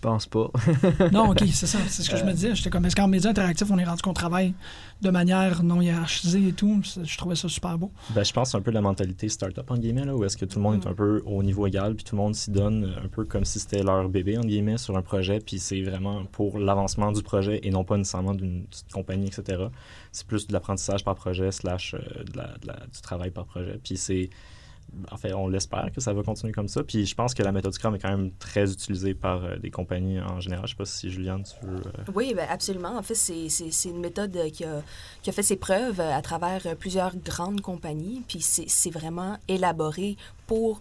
Pense 0.00 0.26
pas. 0.26 0.50
non, 1.12 1.30
OK, 1.30 1.42
c'est 1.52 1.66
ça. 1.66 1.78
C'est 1.88 2.02
ce 2.02 2.10
que 2.10 2.16
je 2.16 2.24
me 2.24 2.32
disais. 2.32 2.54
J'étais 2.54 2.70
comme, 2.70 2.84
est-ce 2.84 2.94
qu'en 2.96 3.08
média 3.08 3.30
interactif, 3.30 3.70
on 3.70 3.78
est 3.78 3.84
rendu 3.84 4.02
qu'on 4.02 4.12
travaille 4.12 4.54
de 5.00 5.10
manière 5.10 5.62
non 5.62 5.80
hiérarchisée 5.80 6.48
et 6.48 6.52
tout? 6.52 6.80
Je 7.02 7.16
trouvais 7.18 7.36
ça 7.36 7.48
super 7.48 7.78
beau. 7.78 7.90
Ben, 8.10 8.24
je 8.24 8.32
pense 8.32 8.48
que 8.48 8.50
c'est 8.52 8.56
un 8.58 8.60
peu 8.62 8.70
la 8.70 8.80
mentalité 8.80 9.28
start-up, 9.28 9.70
en 9.70 9.76
guillemets, 9.78 10.04
là, 10.04 10.14
où 10.16 10.24
est-ce 10.24 10.36
que 10.36 10.44
tout 10.44 10.58
le 10.58 10.62
monde 10.62 10.82
est 10.82 10.86
un 10.88 10.94
peu 10.94 11.22
au 11.26 11.42
niveau 11.42 11.66
égal, 11.66 11.94
puis 11.94 12.04
tout 12.04 12.16
le 12.16 12.22
monde 12.22 12.34
s'y 12.34 12.50
donne 12.50 12.84
euh, 12.84 13.04
un 13.04 13.08
peu 13.08 13.24
comme 13.24 13.44
si 13.44 13.58
c'était 13.60 13.82
leur 13.82 14.08
bébé, 14.08 14.36
en 14.38 14.42
guillemets, 14.42 14.78
sur 14.78 14.96
un 14.96 15.02
projet, 15.02 15.40
puis 15.40 15.58
c'est 15.58 15.82
vraiment 15.82 16.24
pour 16.26 16.58
l'avancement 16.58 17.12
du 17.12 17.22
projet 17.22 17.60
et 17.62 17.70
non 17.70 17.84
pas 17.84 17.96
nécessairement 17.96 18.34
d'une 18.34 18.64
petite 18.66 18.92
compagnie, 18.92 19.26
etc. 19.26 19.64
C'est 20.12 20.26
plus 20.26 20.46
de 20.46 20.52
l'apprentissage 20.52 21.04
par 21.04 21.14
projet, 21.14 21.50
slash 21.52 21.94
euh, 21.94 22.24
de 22.24 22.36
la- 22.36 22.56
de 22.60 22.66
la- 22.66 22.86
du 22.92 23.00
travail 23.02 23.30
par 23.30 23.46
projet. 23.46 23.78
Puis 23.82 23.96
c'est. 23.96 24.30
En 25.10 25.16
fait, 25.16 25.32
on 25.34 25.48
l'espère 25.48 25.90
que 25.94 26.00
ça 26.00 26.12
va 26.12 26.22
continuer 26.22 26.52
comme 26.52 26.68
ça. 26.68 26.82
Puis 26.82 27.04
je 27.06 27.14
pense 27.14 27.34
que 27.34 27.42
la 27.42 27.52
méthode 27.52 27.72
Scrum 27.74 27.94
est 27.94 27.98
quand 27.98 28.10
même 28.10 28.30
très 28.38 28.72
utilisée 28.72 29.14
par 29.14 29.44
euh, 29.44 29.56
des 29.56 29.70
compagnies 29.70 30.20
en 30.20 30.40
général. 30.40 30.66
Je 30.66 30.70
sais 30.72 30.76
pas 30.76 30.84
si 30.86 31.10
Juliane, 31.10 31.42
tu 31.44 31.66
veux. 31.66 31.76
euh, 31.86 32.12
Oui, 32.14 32.32
ben 32.34 32.46
absolument. 32.50 32.96
En 32.96 33.02
fait, 33.02 33.14
c'est 33.14 33.48
c'est- 33.48 33.70
c'est 33.70 33.90
une 33.90 34.00
méthode 34.00 34.34
euh, 34.36 34.50
qui 34.50 34.64
a, 34.64 34.82
qui 35.22 35.30
a 35.30 35.32
fait 35.32 35.42
ses 35.42 35.56
preuves 35.56 36.00
à 36.00 36.20
travers 36.22 36.62
plusieurs 36.78 37.14
grandes 37.16 37.60
compagnies. 37.60 38.22
Puis 38.26 38.40
c'est 38.40 38.68
c'est 38.68 38.90
vraiment 38.90 39.36
élaboré 39.46 40.16
pour 40.46 40.80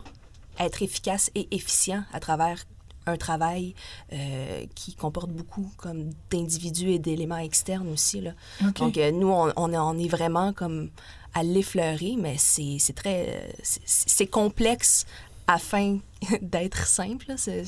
être 0.60 0.82
efficace 0.82 1.30
et 1.36 1.48
efficient 1.52 2.04
à 2.14 2.20
travers 2.20 2.64
un 3.06 3.16
travail 3.16 3.74
euh, 4.12 4.66
qui 4.76 4.94
comporte 4.96 5.30
beaucoup 5.30 5.72
comme 5.78 6.10
d'individus 6.30 6.90
et 6.90 7.00
d'éléments 7.00 7.38
externes 7.38 7.88
aussi. 7.90 8.20
Là. 8.20 8.32
Donc, 8.76 8.98
euh, 8.98 9.12
nous, 9.12 9.30
on, 9.30 9.54
on 9.56 9.98
est 9.98 10.10
vraiment 10.10 10.52
comme 10.52 10.90
à 11.38 11.44
l'effleurer, 11.44 12.16
mais 12.18 12.36
c'est 12.38 12.78
très... 12.96 13.54
c'est- 13.64 14.28
complexe 14.28 15.06
afin 15.48 16.00
d'être 16.42 16.86
simple. 16.88 17.34
C'est 17.38 17.64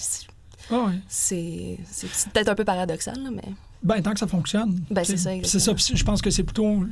c'est 1.90 2.30
peut-être 2.32 2.50
un 2.50 2.56
peu 2.56 2.66
paradoxal, 2.66 3.22
là, 3.24 3.30
mais... 3.32 3.44
Ben, 3.82 4.02
tant 4.02 4.12
que 4.12 4.20
ça 4.20 4.28
fonctionne. 4.28 4.82
Ben, 4.92 5.06
c'est 5.06 5.16
ça, 5.16 5.32
ça. 5.44 5.74
Je 5.96 6.04
pense 6.04 6.22
que 6.22 6.30
c'est 6.32 6.44
plutôt 6.44 6.84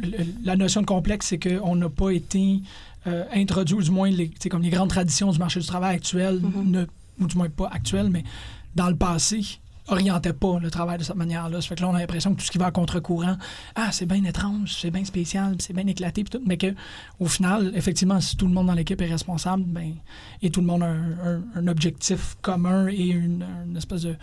la 0.44 0.56
notion 0.56 0.80
de 0.82 0.86
complexe, 0.86 1.28
c'est 1.28 1.38
qu'on 1.40 1.76
n'a 1.76 1.90
pas 1.90 2.12
été 2.12 2.62
euh, 3.08 3.26
introduit, 3.34 3.76
ou 3.76 3.82
du 3.82 3.92
moins, 3.92 4.10
les, 4.10 4.30
comme 4.50 4.62
les 4.62 4.70
grandes 4.70 4.90
traditions 4.90 5.30
du 5.32 5.38
marché 5.38 5.60
du 5.60 5.66
travail 5.68 5.96
actuel, 5.96 6.40
Mhm. 6.42 6.72
ne- 6.72 6.86
ou 7.20 7.28
du 7.28 7.36
moins 7.38 7.50
pas 7.50 7.68
actuel, 7.74 8.10
mais 8.10 8.24
dans 8.76 8.88
le 8.88 8.96
passé, 8.96 9.42
orientaient 9.90 10.34
pas 10.34 10.60
le 10.60 10.70
travail 10.72 10.98
de 10.98 11.04
cette 11.04 11.16
manière-là. 11.16 11.62
Ça 11.62 11.68
fait 11.70 11.76
que 11.76 11.82
là, 11.82 11.90
on 11.90 11.96
a 11.96 12.00
l'impression 12.00 12.34
que 12.34 12.40
tout 12.40 12.46
ce 12.46 12.52
qui 12.52 12.58
va 12.58 12.66
à 12.68 12.72
contre-courant, 12.72 13.38
ah, 13.76 13.90
c'est 13.92 14.06
bien 14.06 14.24
étrange, 14.24 14.76
c'est 14.82 14.92
bien 14.92 15.06
spécial, 15.06 15.56
c'est 15.60 15.74
bien 15.74 15.88
éclaté, 15.88 16.24
tout, 16.24 16.42
mais 16.46 16.58
que 16.58 16.74
au 17.20 17.28
final, 17.28 17.72
effectivement, 17.76 18.20
si 18.22 18.36
tout 18.38 18.48
le 18.48 18.54
monde 18.54 18.68
dans 18.68 18.74
l'équipe 18.74 19.02
est 19.02 19.06
responsable, 19.12 19.64
ben, 19.66 19.94
et 20.42 20.50
tout 20.50 20.62
le 20.62 20.68
monde 20.68 20.84
a 20.84 20.88
un, 20.88 21.12
un- 21.26 21.44
un 21.56 21.68
objectif 21.68 22.36
commun 22.42 22.88
et 22.88 23.08
une, 23.08 23.46
une 23.66 23.78
espèce 23.78 24.02
de 24.04 24.16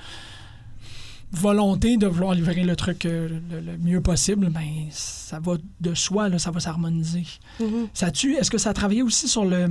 volonté 1.33 1.97
de 1.97 2.07
vouloir 2.07 2.35
livrer 2.35 2.63
le 2.63 2.77
truc 2.77 3.07
euh, 3.07 3.41
le, 3.51 3.61
le 3.61 3.77
mieux 3.79 4.01
possible, 4.01 4.51
ben, 4.51 4.87
ça 4.91 5.41
va 5.41 5.55
de 5.81 5.95
soi, 5.95 6.29
là, 6.29 6.39
ça 6.39 6.51
va 6.53 6.61
s'harmoniser. 6.61 7.25
Mhm. 7.59 7.89
Ça 7.93 8.11
tue. 8.13 8.35
Est-ce 8.37 8.51
que 8.51 8.59
ça 8.59 8.71
a 8.71 8.73
travaillé 8.75 9.03
aussi 9.03 9.27
sur 9.27 9.45
le 9.45 9.69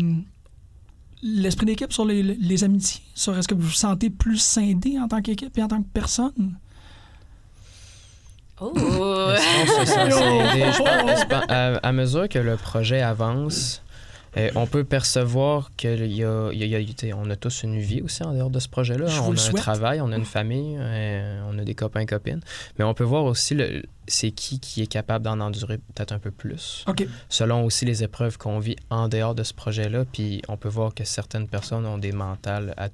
l'esprit 1.23 1.65
d'équipe, 1.65 1.93
sur 1.93 2.05
les, 2.05 2.21
les 2.21 2.63
amitiés? 2.63 3.01
Sur 3.15 3.37
est-ce 3.37 3.47
que 3.47 3.53
vous 3.55 3.61
vous 3.61 3.69
sentez 3.71 4.09
plus 4.09 4.37
scindé 4.37 4.99
en 4.99 5.07
tant 5.07 5.21
qu'équipe 5.21 5.57
et 5.57 5.63
en 5.63 5.67
tant 5.67 5.81
que 5.81 5.87
personne? 5.93 6.57
Oh! 8.61 8.71
Se 8.75 9.85
sent 9.85 9.85
scindé? 10.11 10.71
Je 10.71 11.27
pense- 11.27 11.45
à, 11.49 11.75
à 11.77 11.91
mesure 11.91 12.29
que 12.29 12.39
le 12.39 12.55
projet 12.55 13.01
avance, 13.01 13.82
euh, 14.37 14.49
on 14.55 14.65
peut 14.67 14.83
percevoir 14.83 15.71
y 15.83 16.23
a, 16.23 16.51
y 16.53 16.75
a- 16.75 16.79
y 16.79 17.13
on 17.13 17.29
a 17.29 17.35
tous 17.35 17.63
une 17.63 17.77
vie 17.79 18.01
aussi 18.01 18.23
en 18.23 18.33
dehors 18.33 18.49
de 18.49 18.59
ce 18.59 18.67
projet-là. 18.67 19.05
Je 19.07 19.19
On 19.19 19.25
a 19.25 19.41
un 19.49 19.53
travail, 19.61 20.01
on 20.01 20.11
a 20.11 20.15
une 20.17 20.25
famille, 20.25 20.75
euh, 20.79 21.41
on 21.49 21.57
a 21.59 21.63
des 21.63 21.75
copains 21.75 22.05
copines. 22.05 22.41
Mais 22.77 22.85
on 22.85 22.93
peut 22.93 23.03
voir 23.03 23.25
aussi 23.25 23.53
le, 23.55 23.83
c'est 24.07 24.31
qui 24.31 24.59
qui 24.59 24.81
est 24.81 24.87
capable 24.87 25.23
d'en 25.25 25.39
endurer 25.39 25.77
peut-être 25.77 26.11
un 26.11 26.19
peu 26.19 26.31
plus, 26.31 26.83
selon 27.29 27.63
aussi 27.65 27.85
les 27.85 28.03
épreuves 28.03 28.37
qu'on 28.37 28.59
vit 28.59 28.75
en 28.89 29.07
dehors 29.07 29.35
de 29.35 29.43
ce 29.43 29.53
projet-là. 29.53 30.05
Puis 30.11 30.41
on 30.47 30.57
peut 30.57 30.69
voir 30.69 30.93
que 30.93 31.03
certaines 31.03 31.47
personnes 31.47 31.85
ont 31.85 31.97
des 31.97 32.11
mentales 32.11 32.73
à 32.77 32.89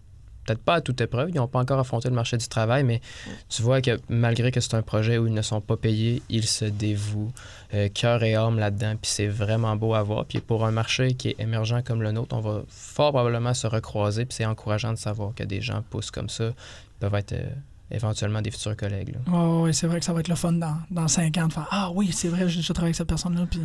peut-être 0.50 0.63
pas 0.63 0.75
à 0.75 0.82
toute 0.82 1.00
épreuve, 1.01 1.29
ils 1.29 1.36
n'ont 1.36 1.48
pas 1.48 1.60
encore 1.60 1.79
affronté 1.79 2.10
le 2.10 2.15
marché 2.15 2.38
du 2.38 2.48
travail, 2.48 2.84
mais 2.84 3.01
tu 3.50 3.62
vois 3.62 3.82
que 3.82 4.00
malgré 4.10 4.51
que 4.51 4.60
c'est 4.60 4.74
un 4.75 4.82
projet 4.82 5.18
où 5.18 5.27
ils 5.27 5.34
ne 5.34 5.41
sont 5.41 5.62
pas 5.62 5.77
payés, 5.77 6.24
ils 6.29 6.48
se 6.48 6.65
dévouent 6.65 7.32
euh, 7.74 7.88
cœur 7.89 8.24
et 8.24 8.36
âme 8.36 8.58
là-dedans, 8.58 8.96
puis 9.00 9.12
c'est 9.12 9.27
vraiment 9.27 9.75
beau 9.75 9.94
à 9.94 10.01
voir. 10.01 10.25
Puis 10.25 10.39
pour 10.39 10.65
un 10.65 10.72
marché 10.72 11.13
qui 11.13 11.29
est 11.29 11.39
émergent 11.39 11.84
comme 11.86 12.01
le 12.01 12.12
nôtre, 12.12 12.36
on 12.36 12.41
va 12.41 12.62
fort 12.68 13.12
probablement 13.12 13.53
se 13.53 13.68
recroiser, 13.68 14.25
puis 14.25 14.36
c'est 14.36 14.46
encourageant 14.46 14.91
de 14.91 14.98
savoir 14.98 15.34
que 15.36 15.44
des 15.44 15.62
gens 15.62 15.84
poussent 15.89 16.12
comme 16.12 16.29
ça, 16.29 16.46
ils 16.46 17.00
peuvent 17.00 17.15
être 17.15 17.34
euh, 17.34 17.46
éventuellement 17.91 18.41
des 18.41 18.51
futurs 18.51 18.75
collègues. 18.75 19.15
ouais, 19.27 19.74
c'est 19.74 19.88
vrai 19.88 20.00
que 20.00 20.06
ça 20.06 20.13
va 20.13 20.22
être 20.22 20.27
le 20.27 20.36
fun 20.36 20.53
dans, 20.53 20.77
dans 20.89 21.08
cinq 21.08 21.38
ans 21.38 21.48
de 21.48 21.53
faire 21.53 21.68
Ah 21.72 21.91
oui, 21.94 22.12
c'est 22.12 22.29
vrai, 22.29 22.50
j'ai 22.50 22.58
déjà 22.58 22.74
travaillé 22.74 22.89
avec 22.89 22.96
cette 22.96 23.08
personne-là. 23.08 23.46
Puis... 23.50 23.62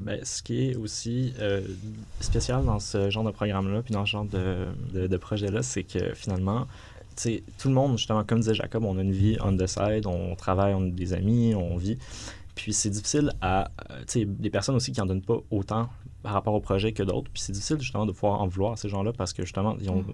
Ben, 0.00 0.18
ce 0.24 0.42
qui 0.42 0.70
est 0.70 0.76
aussi 0.76 1.32
euh, 1.38 1.62
spécial 2.20 2.64
dans 2.64 2.80
ce 2.80 3.08
genre 3.08 3.22
de 3.22 3.30
programme-là, 3.30 3.82
puis 3.82 3.92
dans 3.92 4.04
ce 4.04 4.10
genre 4.10 4.24
de, 4.24 4.66
de, 4.92 5.16
projet-là, 5.16 5.62
c'est 5.62 5.84
que 5.84 6.12
finalement, 6.14 6.66
tout 7.58 7.68
le 7.68 7.74
monde, 7.74 7.96
justement, 7.96 8.24
comme 8.24 8.40
disait 8.40 8.54
Jacob, 8.54 8.84
on 8.84 8.98
a 8.98 9.02
une 9.02 9.12
vie 9.12 9.36
on 9.40 9.56
the 9.56 9.66
side, 9.66 10.06
on 10.06 10.34
travaille, 10.34 10.74
on 10.74 10.88
a 10.88 10.90
des 10.90 11.12
amis, 11.12 11.54
on 11.54 11.76
vit. 11.76 11.98
Puis 12.56 12.72
c'est 12.72 12.90
difficile 12.90 13.32
à. 13.40 13.70
euh, 13.90 14.00
tu 14.00 14.20
sais, 14.20 14.24
des 14.24 14.50
personnes 14.50 14.74
aussi 14.74 14.90
qui 14.90 15.00
en 15.00 15.06
donnent 15.06 15.22
pas 15.22 15.38
autant 15.50 15.88
par 16.22 16.32
rapport 16.32 16.54
au 16.54 16.60
projet 16.60 16.92
que 16.92 17.02
d'autres. 17.02 17.30
Puis 17.32 17.42
c'est 17.42 17.52
difficile 17.52 17.78
justement 17.80 18.04
de 18.06 18.12
pouvoir 18.12 18.40
en 18.42 18.46
vouloir 18.48 18.72
à 18.72 18.76
ces 18.76 18.88
gens-là 18.88 19.12
parce 19.12 19.32
que 19.32 19.42
justement, 19.44 19.76
ils, 19.80 19.88
ont, 19.90 20.04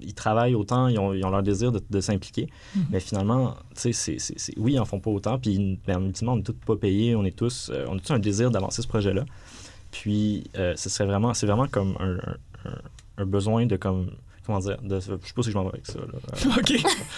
ils 0.00 0.14
travaillent 0.14 0.54
autant, 0.54 0.88
ils 0.88 0.98
ont, 0.98 1.12
ils 1.12 1.24
ont 1.24 1.30
leur 1.30 1.42
désir 1.42 1.72
de, 1.72 1.82
de 1.90 2.00
s'impliquer. 2.00 2.48
Mhm. 2.74 2.84
Mais 2.90 3.00
finalement, 3.00 3.56
tu 3.74 3.92
sais, 3.92 4.16
c'est, 4.18 4.58
oui, 4.58 4.72
ils 4.74 4.78
en 4.80 4.84
font 4.86 5.00
pas 5.00 5.10
autant. 5.10 5.38
Puis 5.38 5.78
ben, 5.86 6.02
ultimement, 6.06 6.32
on 6.34 6.38
est 6.38 6.42
tous 6.42 6.52
pas 6.54 6.76
payés, 6.76 7.14
on 7.14 7.24
est 7.24 7.36
tous, 7.36 7.70
euh, 7.72 7.84
on 7.88 7.96
a 7.96 8.00
tous 8.00 8.12
un 8.12 8.18
désir 8.18 8.50
d'avancer 8.50 8.80
ce 8.82 8.88
projet-là. 8.88 9.24
Puis 9.90 10.44
euh, 10.56 10.74
ce 10.76 10.88
serait 10.88 11.06
vraiment, 11.06 11.34
c'est 11.34 11.46
vraiment 11.46 11.66
comme 11.68 11.96
un- 12.00 12.18
un 13.18 13.26
besoin 13.26 13.66
de 13.66 13.76
comme. 13.76 14.10
Comment 14.44 14.58
dire? 14.58 14.78
De, 14.82 14.98
je 14.98 15.04
sais 15.04 15.32
pas 15.36 15.42
si 15.42 15.50
je 15.52 15.56
m'en 15.56 15.62
vais 15.64 15.68
avec 15.74 15.86
ça. 15.86 15.98
là. 16.00 16.56
OK. 16.58 16.72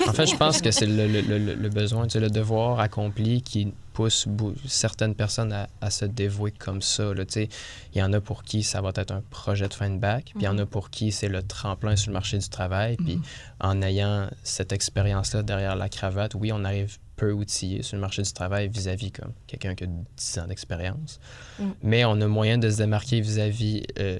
En 0.08 0.12
fait, 0.12 0.26
je 0.26 0.36
pense 0.36 0.60
que 0.60 0.70
c'est 0.70 0.86
le, 0.86 1.06
le- 1.06 1.22
le- 1.38 1.54
le 1.54 1.68
besoin, 1.70 2.04
tu 2.04 2.10
sais, 2.10 2.20
le 2.20 2.28
devoir 2.30 2.80
accompli 2.80 3.40
qui 3.40 3.72
pousse 3.94 4.26
certaines 4.66 5.14
personnes 5.14 5.52
à, 5.52 5.68
à 5.80 5.90
se 5.90 6.04
dévouer 6.04 6.50
comme 6.50 6.82
ça. 6.82 7.14
là, 7.14 7.24
tu 7.24 7.32
sais. 7.32 7.48
Il 7.94 7.98
y 7.98 8.02
en 8.02 8.12
a 8.12 8.20
pour 8.20 8.42
qui 8.42 8.62
ça 8.62 8.80
va 8.82 8.90
être 8.96 9.12
un 9.12 9.22
projet 9.30 9.68
de 9.68 9.74
fin 9.74 9.88
de 9.88 9.98
bac, 9.98 10.24
puis 10.34 10.42
il 10.42 10.44
y 10.44 10.48
en 10.48 10.58
a 10.58 10.66
pour 10.66 10.90
qui 10.90 11.12
c'est 11.12 11.28
le 11.28 11.42
tremplin 11.42 11.96
sur 11.96 12.10
le 12.10 12.14
marché 12.14 12.36
du 12.38 12.48
travail. 12.48 12.96
Puis 12.96 13.16
Mhm. 13.16 13.22
en 13.60 13.82
ayant 13.82 14.28
cette 14.42 14.72
expérience-là 14.72 15.42
derrière 15.42 15.76
la 15.76 15.88
cravate, 15.88 16.34
oui, 16.34 16.50
on 16.52 16.64
arrive 16.64 16.98
peu 17.16 17.30
outillé 17.30 17.82
sur 17.82 17.94
le 17.96 18.00
marché 18.00 18.22
du 18.22 18.32
travail 18.32 18.68
vis-à-vis 18.68 19.12
comme 19.12 19.32
quelqu'un 19.46 19.76
qui 19.76 19.84
a 19.84 19.86
10 20.16 20.38
ans 20.40 20.46
d'expérience. 20.48 21.20
Mm. 21.60 21.64
Mais 21.84 22.04
on 22.04 22.20
a 22.20 22.26
moyen 22.26 22.58
de 22.58 22.68
se 22.68 22.78
démarquer 22.78 23.20
vis-à-vis 23.20 23.84
euh, 24.00 24.18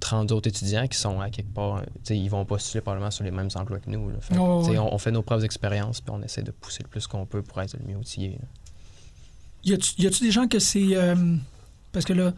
30 0.00 0.32
autres 0.32 0.48
étudiants 0.48 0.86
qui 0.86 0.98
sont 0.98 1.20
à 1.20 1.30
quelque 1.30 1.52
part, 1.52 1.82
ils 2.10 2.28
vont 2.28 2.44
postuler 2.44 2.80
probablement 2.80 3.10
sur 3.10 3.24
les 3.24 3.30
mêmes 3.30 3.48
emplois 3.54 3.78
que 3.80 3.88
nous. 3.90 4.10
là. 4.10 4.16
Fait 4.20 4.34
Ouais, 4.36 4.78
on, 4.78 4.94
on 4.94 4.98
fait 4.98 5.10
nos 5.10 5.22
propres 5.22 5.44
expériences, 5.44 6.00
puis 6.00 6.12
on 6.14 6.22
essaie 6.22 6.42
de 6.42 6.50
pousser 6.50 6.82
le 6.82 6.88
plus 6.88 7.06
qu'on 7.06 7.24
peut 7.26 7.42
pour 7.42 7.60
être 7.62 7.76
le 7.78 7.86
mieux 7.86 7.96
outillé. 7.96 8.38
Y 9.64 9.72
a-tu 9.74 10.22
des 10.22 10.30
gens 10.30 10.46
que 10.46 10.58
c'est. 10.58 10.96
euh, 10.96 11.14
parce 11.92 12.04
que 12.04 12.12
là, 12.12 12.32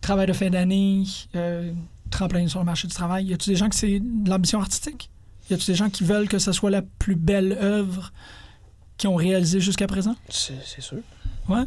travail 0.00 0.26
de 0.26 0.32
fin 0.32 0.50
d'année, 0.50 1.04
euh, 1.34 1.72
tremplin 2.10 2.46
sur 2.48 2.58
le 2.58 2.66
marché 2.66 2.86
du 2.88 2.94
travail, 2.94 3.26
y 3.26 3.34
a-tu 3.34 3.50
des 3.50 3.56
gens 3.56 3.68
que 3.68 3.74
c'est 3.76 4.00
de 4.00 4.28
l'ambition 4.28 4.60
artistique? 4.60 5.10
Y 5.50 5.54
a-tu 5.54 5.66
des 5.70 5.74
gens 5.76 5.88
qui 5.88 6.04
veulent 6.04 6.28
que 6.28 6.38
ce 6.38 6.52
soit 6.52 6.70
la 6.70 6.82
plus 6.82 7.16
belle 7.16 7.52
œuvre 7.52 8.12
qu'ils 8.98 9.08
ont 9.08 9.14
réalisée 9.14 9.60
jusqu'à 9.60 9.86
présent? 9.86 10.14
C'est 10.28 10.54
c'est 10.66 10.82
sûr. 10.82 10.98
Ouais. 11.48 11.64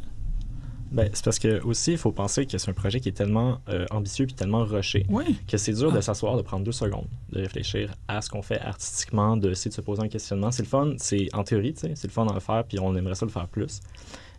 Ben, 0.91 1.10
c'est 1.13 1.24
parce 1.24 1.39
que 1.39 1.62
aussi, 1.63 1.93
il 1.93 1.98
faut 1.98 2.12
penser 2.12 2.45
que 2.45 2.57
c'est 2.57 2.69
un 2.69 2.74
projet 2.74 3.00
qui 3.00 3.07
est 3.10 3.13
tellement 3.13 3.60
euh, 3.69 3.86
ambitieux 3.91 4.25
puis 4.25 4.36
tellement 4.36 4.65
rushé 4.65 5.05
Oui. 5.10 5.38
que 5.48 5.57
c'est 5.57 5.71
dur 5.74 5.91
de 5.91 5.98
Ah. 5.98 6.01
s'asseoir, 6.01 6.36
de 6.36 6.41
prendre 6.41 6.65
deux 6.65 6.74
secondes, 6.74 7.07
de 7.31 7.39
réfléchir 7.39 7.93
à 8.10 8.21
ce 8.21 8.29
qu'on 8.29 8.41
fait 8.41 8.60
artistiquement, 8.60 9.38
de 9.38 9.51
essayer 9.51 9.69
de 9.69 9.75
se 9.75 9.81
poser 9.81 10.01
un 10.03 10.10
questionnement. 10.10 10.51
C'est 10.51 10.63
le 10.63 10.67
fun, 10.67 10.93
c'est 10.98 11.29
en 11.33 11.43
théorie, 11.43 11.74
c'est 11.77 12.03
le 12.03 12.10
fun 12.10 12.25
le 12.33 12.39
faire, 12.41 12.65
puis 12.65 12.77
on 12.79 12.93
aimerait 12.95 13.15
ça 13.15 13.25
le 13.25 13.31
faire 13.31 13.48
plus. 13.48 13.79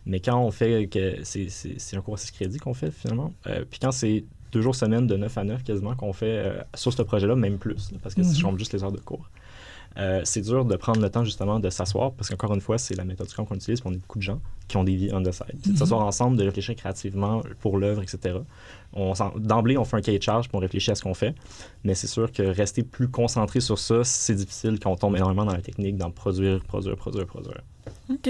Mais 0.05 0.19
quand 0.19 0.37
on 0.39 0.51
fait 0.51 0.87
que 0.87 1.19
c'est, 1.23 1.47
un 1.95 2.01
cours 2.01 2.15
à 2.15 2.17
6 2.17 2.31
crédits 2.31 2.59
qu'on 2.59 2.73
fait 2.73 2.91
finalement, 2.91 3.33
euh, 3.47 3.63
puis 3.69 3.79
quand 3.79 3.91
c'est 3.91 4.23
deux 4.51 4.61
jours 4.61 4.75
semaine 4.75 5.07
de 5.07 5.15
9 5.15 5.35
à 5.37 5.43
9 5.43 5.63
quasiment 5.63 5.95
qu'on 5.95 6.13
fait 6.13 6.25
euh, 6.45 6.61
sur 6.75 6.93
ce 6.93 7.01
projet-là, 7.01 7.35
même 7.35 7.57
plus, 7.57 7.91
là, 7.91 7.97
parce 8.03 8.13
que 8.13 8.21
si 8.21 8.37
je 8.39 8.43
compte 8.43 8.59
juste 8.59 8.73
les 8.73 8.83
heures 8.83 8.91
de 8.91 8.99
cours. 8.99 9.27
Euh, 9.97 10.21
c'est 10.23 10.41
dur 10.41 10.65
de 10.65 10.75
prendre 10.75 10.99
le 11.01 11.09
temps 11.09 11.23
justement 11.23 11.59
de 11.59 11.69
s'asseoir 11.69 12.11
parce 12.13 12.29
qu'encore 12.29 12.53
une 12.53 12.61
fois, 12.61 12.77
c'est 12.77 12.95
la 12.95 13.03
méthode 13.05 13.29
Scrum 13.29 13.45
qu'on 13.45 13.55
utilise, 13.55 13.79
puis 13.81 13.89
on 13.89 13.93
est 13.93 13.97
beaucoup 13.99 14.17
de 14.17 14.23
gens 14.23 14.39
qui 14.67 14.77
ont 14.77 14.83
des 14.83 14.95
vies 14.95 15.09
on 15.13 15.21
the 15.21 15.31
side. 15.31 15.45
C'est 15.61 15.67
de 15.67 15.71
Mhm. 15.73 15.77
s'asseoir 15.77 16.01
ensemble, 16.05 16.37
de 16.37 16.43
réfléchir 16.45 16.75
créativement 16.75 17.41
pour 17.59 17.77
l'œuvre, 17.77 18.01
etc. 18.01 18.35
D'emblée, 19.37 19.77
on 19.77 19.85
fait 19.85 19.97
un 19.97 20.01
cahier 20.01 20.19
de 20.19 20.23
charge 20.23 20.49
pour 20.49 20.61
réfléchir 20.61 20.91
à 20.91 20.95
ce 20.95 21.01
qu'on 21.03 21.13
fait, 21.13 21.33
mais 21.83 21.95
c'est 21.95 22.07
sûr 22.07 22.31
que 22.31 22.43
rester 22.43 22.83
plus 22.83 23.07
concentré 23.07 23.59
sur 23.59 23.79
ça, 23.79 24.03
c'est 24.03 24.35
difficile 24.35 24.79
quand 24.79 24.91
on 24.91 24.95
tombe 24.95 25.15
énormément 25.15 25.45
dans 25.45 25.53
la 25.53 25.61
technique, 25.61 25.97
dans 25.97 26.11
produire, 26.11 26.59
produire, 26.63 26.95
produire, 26.95 27.25
produire. 27.25 27.61
OK. 28.09 28.29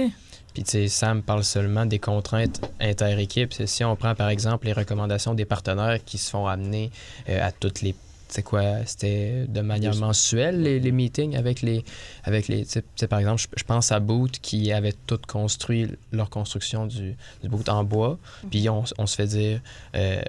Puis, 0.54 0.64
tu 0.64 0.70
sais, 0.72 0.88
Sam 0.88 1.24
parle 1.24 1.44
seulement 1.44 1.86
des 1.86 1.98
contraintes 2.00 2.62
inter-équipes. 2.80 3.54
C'est 3.54 3.66
Si 3.68 3.84
on 3.84 3.96
prend, 3.96 4.14
par 4.14 4.30
exemple, 4.30 4.68
les 4.68 4.74
recommandations 4.74 5.34
des 5.34 5.46
partenaires 5.46 6.04
qui 6.06 6.18
se 6.20 6.30
font 6.30 6.46
amener 6.46 6.92
euh, 7.28 7.46
à 7.48 7.52
toutes 7.52 7.82
les 7.82 7.96
c'était 8.34 8.44
quoi? 8.44 8.86
C'était 8.86 9.46
de 9.48 9.62
manière 9.62 9.96
mensuelle, 9.96 10.62
les, 10.62 10.80
les 10.80 10.92
meetings 10.92 11.36
avec 11.36 11.62
les... 11.62 11.84
Avec 12.24 12.48
les 12.48 12.66
tu 12.66 12.82
sais, 12.96 13.08
par 13.08 13.20
exemple, 13.20 13.42
je, 13.42 13.48
je 13.56 13.64
pense 13.64 13.92
à 13.92 14.00
Boot 14.00 14.40
qui 14.42 14.72
avait 14.72 14.94
tout 15.06 15.20
construit 15.28 15.88
leur 16.12 16.30
construction 16.32 16.88
du, 16.88 17.16
du 17.44 17.50
boot 17.50 17.70
en 17.70 17.84
bois. 17.84 18.18
Puis 18.50 18.68
on, 18.70 18.84
on 18.98 19.06
se 19.06 19.16
fait 19.16 19.28
dire, 19.28 19.62
euh, 19.96 20.22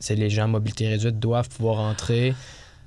c'est 0.00 0.16
les 0.16 0.28
gens 0.28 0.44
à 0.44 0.46
mobilité 0.48 0.88
réduite 0.88 1.18
doivent 1.20 1.48
pouvoir 1.48 1.78
entrer. 1.78 2.34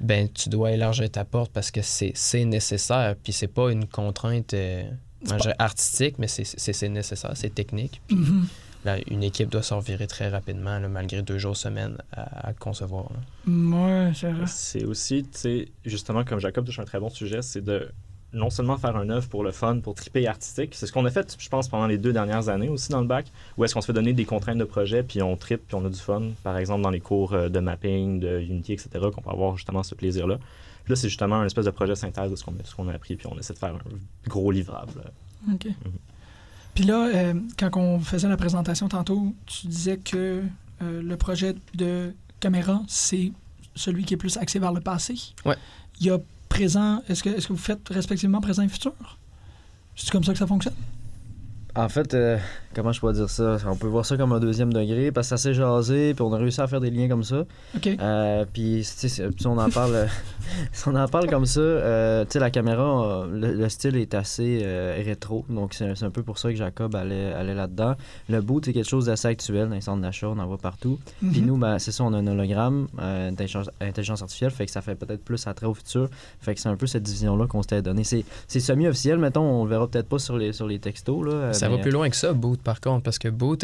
Ben, 0.02 0.28
tu 0.34 0.50
dois 0.50 0.72
élargir 0.72 1.10
ta 1.10 1.24
porte 1.26 1.52
parce 1.52 1.72
que 1.72 1.82
c'est 1.82 2.12
c'est 2.16 2.46
nécessaire. 2.46 3.16
Puis 3.24 3.34
c'est 3.34 3.48
pas 3.48 3.72
une 3.72 3.86
contrainte 3.86 4.54
euh, 4.54 4.84
artistique, 5.58 6.16
mais 6.20 6.28
c'est- 6.28 6.90
nécessaire, 6.90 7.32
c'est 7.36 7.54
technique. 7.54 8.02
Puis 8.08 8.18
Mhm. 8.18 8.48
Là, 8.86 8.98
une 9.08 9.24
équipe 9.24 9.50
doit 9.50 9.64
s'en 9.64 9.80
virer 9.80 10.08
très 10.08 10.30
rapidement, 10.30 10.80
là, 10.80 10.88
malgré 10.88 11.22
deux 11.22 11.38
jours 11.38 11.58
semaine 11.58 11.98
à, 12.12 12.50
à 12.50 12.54
concevoir. 12.54 13.10
Ouais, 13.48 14.12
c'est 14.14 14.32
vrai. 14.32 14.46
C'est 14.48 14.84
aussi, 14.84 15.24
tu 15.24 15.30
sais, 15.32 15.68
justement, 15.86 16.24
comme 16.24 16.40
Jacob 16.40 16.66
touche 16.66 16.80
un 16.80 16.86
très 16.86 17.00
bon 17.00 17.10
sujet, 17.10 17.42
c'est 17.42 17.64
de 17.64 17.90
non 18.34 18.50
seulement 18.50 18.78
faire 18.78 18.96
un 18.96 19.10
œuvre 19.10 19.28
pour 19.28 19.44
le 19.44 19.52
fun, 19.52 19.80
pour 19.80 19.96
triper 19.96 20.28
artistique, 20.28 20.76
c'est 20.76 20.86
ce 20.86 20.94
qu'on 20.94 21.06
a 21.06 21.12
fait, 21.12 21.36
je 21.40 21.50
pense, 21.50 21.68
pendant 21.68 21.88
les 21.88 21.98
deux 21.98 22.14
dernières 22.14 22.50
années 22.50 22.70
aussi 22.70 22.90
dans 22.90 23.02
le 23.02 23.08
bac, 23.08 23.26
où 23.58 23.64
est-ce 23.64 23.74
qu'on 23.74 23.82
se 23.82 23.88
fait 23.88 23.94
donner 23.94 24.14
des 24.14 24.26
contraintes 24.26 24.58
de 24.58 24.66
projet, 24.66 25.04
puis 25.04 25.22
on 25.22 25.36
tripe, 25.36 25.68
puis 25.68 25.76
on 25.76 25.86
a 25.86 25.90
du 25.90 26.00
fun, 26.00 26.22
par 26.44 26.58
exemple 26.58 26.82
dans 26.82 26.90
les 26.90 27.00
cours 27.00 27.34
euh, 27.34 27.50
de 27.50 27.60
mapping, 27.60 28.20
de 28.20 28.40
Unity, 28.40 28.74
etc., 28.74 28.90
qu'on 29.14 29.22
peut 29.22 29.32
avoir 29.32 29.56
justement 29.56 29.84
ce 29.84 29.96
plaisir-là. 29.96 30.38
Là, 30.88 30.96
c'est 30.96 31.10
justement 31.10 31.36
un 31.38 31.46
espèce 31.46 31.66
de 31.66 31.72
projet 31.72 31.96
synthèse 31.96 32.32
de 32.32 32.36
ce 32.36 32.44
qu'on 32.44 32.52
a, 32.52 32.64
ce 32.64 32.76
qu'on 32.76 32.88
a 32.88 32.94
appris, 32.94 33.16
puis 33.16 33.28
on 33.32 33.38
essaie 33.38 33.54
de 33.54 33.60
faire 33.60 33.74
un 33.74 34.30
gros 34.30 34.52
livrable. 34.52 35.02
OK. 35.52 35.68
Puis 36.80 36.88
là, 36.88 37.08
euh, 37.14 37.34
quand 37.58 37.76
on 37.76 38.00
faisait 38.00 38.30
la 38.30 38.38
présentation 38.38 38.88
tantôt, 38.88 39.36
tu 39.48 39.68
disais 39.68 39.98
que 39.98 40.42
euh, 40.82 41.02
le 41.02 41.18
projet 41.18 41.54
de 41.74 42.14
caméra, 42.40 42.82
c'est 42.88 43.34
celui 43.76 44.06
qui 44.06 44.14
est 44.14 44.18
plus 44.18 44.38
axé 44.38 44.60
vers 44.60 44.72
le 44.72 44.80
passé. 44.80 45.20
Ouais. 45.44 45.58
Il 46.00 46.08
y 46.08 46.10
a 46.10 46.18
présent, 46.48 47.04
est-ce 47.10 47.22
que, 47.22 47.32
est-ce 47.32 47.50
que 47.50 47.52
vous 47.52 47.60
faites 47.60 47.90
respectivement 47.90 48.40
présent 48.40 48.64
et 48.64 48.70
futur? 48.70 48.94
C'est 49.98 50.10
comme 50.10 50.24
ça 50.24 50.32
que 50.32 50.40
ça 50.40 50.48
fonctionne? 50.48 50.74
En 51.86 51.88
fait, 51.90 52.14
euh, 52.14 52.38
comment 52.76 52.92
je 52.92 53.00
pourrais 53.00 53.14
dire 53.14 53.30
ça? 53.30 53.58
On 53.66 53.76
peut 53.76 53.88
voir 53.88 54.06
ça 54.06 54.18
comme 54.18 54.34
un 54.34 54.40
deuxième 54.40 54.74
degré 54.74 55.12
parce 55.12 55.28
que 55.28 55.30
ça 55.30 55.38
s'est 55.38 55.54
jasé, 55.54 56.14
puis 56.14 56.22
on 56.24 56.34
a 56.34 56.38
réussi 56.38 56.60
à 56.60 56.68
faire 56.68 56.82
des 56.82 56.92
liens 56.92 57.08
comme 57.08 57.24
ça. 57.24 57.46
OK. 57.76 57.88
Euh, 58.00 58.46
puis, 58.52 58.80
tu 58.80 58.84
sais, 58.84 59.08
c'est- 59.08 59.30
si 59.40 59.48
on 59.48 59.58
en 59.58 59.70
parle, 59.70 59.96
euh, 59.96 60.06
si 60.74 60.88
on 60.88 60.96
en 60.96 61.08
parle 61.08 61.28
comme 61.30 61.46
ça, 61.46 61.60
euh, 61.62 62.26
tu 62.26 62.32
sais, 62.32 62.40
la 62.40 62.52
caméra, 62.52 63.24
euh, 63.24 63.28
le, 63.32 63.54
le 63.54 63.70
style 63.70 63.96
est 63.96 64.14
assez 64.14 64.60
euh, 64.64 65.02
rétro, 65.06 65.46
donc 65.50 65.74
c'est 65.74 66.04
un 66.04 66.10
peu 66.10 66.22
pour 66.24 66.38
ça 66.38 66.50
que 66.50 66.56
Jacob 66.58 66.96
allait, 66.96 67.32
allait 67.34 67.54
là-dedans. 67.56 67.96
Le 68.30 68.42
boot, 68.42 68.66
c'est 68.66 68.74
quelque 68.74 68.90
chose 68.90 69.06
d'assez 69.06 69.28
actuel 69.30 69.70
dans 69.70 69.76
les 69.76 69.82
centres 69.82 70.02
d'achat, 70.02 70.28
on 70.28 70.38
en 70.40 70.46
voit 70.48 70.58
partout. 70.58 71.00
Puis 71.20 71.42
Mhm. 71.42 71.46
nous, 71.48 71.58
ben, 71.58 71.80
c'est 71.80 71.92
ça, 71.92 72.04
on 72.04 72.14
a 72.14 72.18
un 72.18 72.28
hologramme 72.28 72.88
euh, 73.00 73.30
d'intelligence 73.30 73.70
intelligence 73.80 74.22
artificielle, 74.22 74.52
fait 74.52 74.66
que 74.66 74.72
ça 74.72 74.82
fait 74.82 74.96
peut-être 74.96 75.24
plus 75.24 75.48
attrait 75.48 75.66
au 75.68 75.74
futur. 75.74 76.10
Fait 76.42 76.56
que 76.56 76.60
c'est 76.62 76.70
un 76.70 76.76
peu 76.76 76.88
cette 76.88 77.04
division-là 77.04 77.48
qu'on 77.48 77.62
s'était 77.62 77.82
donné. 77.82 78.04
C'est 78.04 78.26
c'est 78.48 78.60
semi-officiel, 78.60 79.18
mettons, 79.18 79.42
on 79.42 79.64
le 79.64 79.70
verra 79.70 79.88
peut-être 79.88 80.10
pas 80.10 80.20
sur 80.20 80.38
les, 80.38 80.52
sur 80.54 80.68
les 80.68 80.80
textos. 80.80 81.26
Là, 81.26 81.54
Ça 81.70 81.76
va 81.76 81.82
plus 81.82 81.92
loin 81.92 82.10
que 82.10 82.16
ça, 82.16 82.34
Boot, 82.34 82.62
par 82.62 82.82
contre, 82.82 83.04
parce 83.04 83.20
que 83.20 83.28
Boot, 83.28 83.64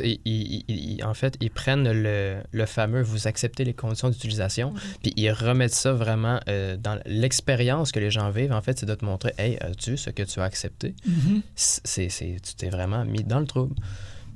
en 1.03 1.13
fait, 1.13 1.35
ils 1.41 1.51
prennent 1.51 1.91
le, 1.91 2.38
le 2.51 2.65
fameux 2.65 3.01
vous 3.01 3.27
acceptez 3.27 3.63
les 3.63 3.74
conditions 3.74 4.09
d'utilisation, 4.09 4.74
puis 5.01 5.13
ils 5.15 5.31
remettent 5.31 5.74
ça 5.74 5.93
vraiment 5.93 6.39
euh, 6.47 6.77
dans 6.77 7.00
l'expérience 7.05 7.91
que 7.91 8.00
les 8.00 8.12
gens 8.12 8.29
vivent. 8.29 8.51
En 8.53 8.62
fait, 8.62 8.77
c'est 8.79 8.85
de 8.85 8.95
te 8.95 9.03
montrer, 9.05 9.33
hey, 9.38 9.57
as-tu 9.62 9.97
ce 9.97 10.09
que 10.09 10.24
tu 10.24 10.39
as 10.39 10.43
accepté? 10.43 10.93
Mhm. 11.05 11.41
c'est, 11.55 12.09
c'est- 12.09 12.38
tu 12.43 12.55
t'es 12.55 12.69
vraiment 12.69 13.05
mis 13.05 13.24
dans 13.24 13.39
le 13.39 13.45
trouble. 13.47 13.75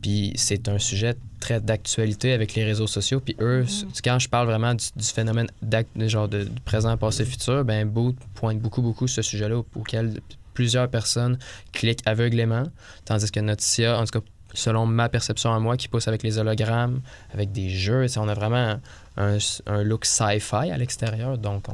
Puis 0.01 0.31
c'est 0.35 0.69
un 0.69 0.79
sujet 0.79 1.15
très 1.41 1.59
d'actualité 1.59 2.31
avec 2.31 2.55
les 2.55 2.63
réseaux 2.63 2.87
sociaux. 2.87 3.19
Puis 3.19 3.35
eux, 3.41 3.63
s- 3.63 3.85
quand 4.01 4.17
je 4.17 4.29
parle 4.29 4.47
vraiment 4.47 4.73
du, 4.73 4.85
du 4.95 5.05
phénomène 5.05 5.47
de 5.61 6.07
genre 6.07 6.29
de, 6.29 6.45
du 6.45 6.61
présent, 6.63 6.95
passé, 6.95 7.25
futur, 7.25 7.65
ben 7.65 7.85
Boot 7.85 8.15
pointe 8.33 8.59
beaucoup, 8.59 8.81
beaucoup 8.81 9.07
ce 9.07 9.21
sujet-là 9.21 9.57
au- 9.57 9.65
auquel 9.75 10.21
plusieurs 10.59 10.89
personnes 10.89 11.39
cliquent 11.71 12.05
aveuglément. 12.05 12.63
Tandis 13.05 13.31
que 13.31 13.39
notre 13.39 13.63
en 13.97 14.03
tout 14.03 14.19
cas, 14.19 14.25
selon 14.53 14.85
ma 14.85 15.07
perception 15.07 15.53
à 15.53 15.59
moi, 15.59 15.77
qui 15.77 15.87
pousse 15.87 16.09
avec 16.09 16.21
les 16.21 16.37
hologrammes, 16.37 16.99
avec 17.33 17.53
des 17.53 17.69
jeux, 17.69 18.07
on 18.17 18.27
a 18.27 18.33
vraiment 18.33 18.81
un, 19.15 19.37
look 19.83 20.03
sci-fi 20.03 20.69
à 20.69 20.77
l'extérieur. 20.77 21.37
Donc 21.37 21.67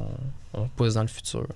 on, 0.54 0.68
pousse 0.76 0.94
dans 0.94 1.02
le 1.02 1.08
futur. 1.08 1.48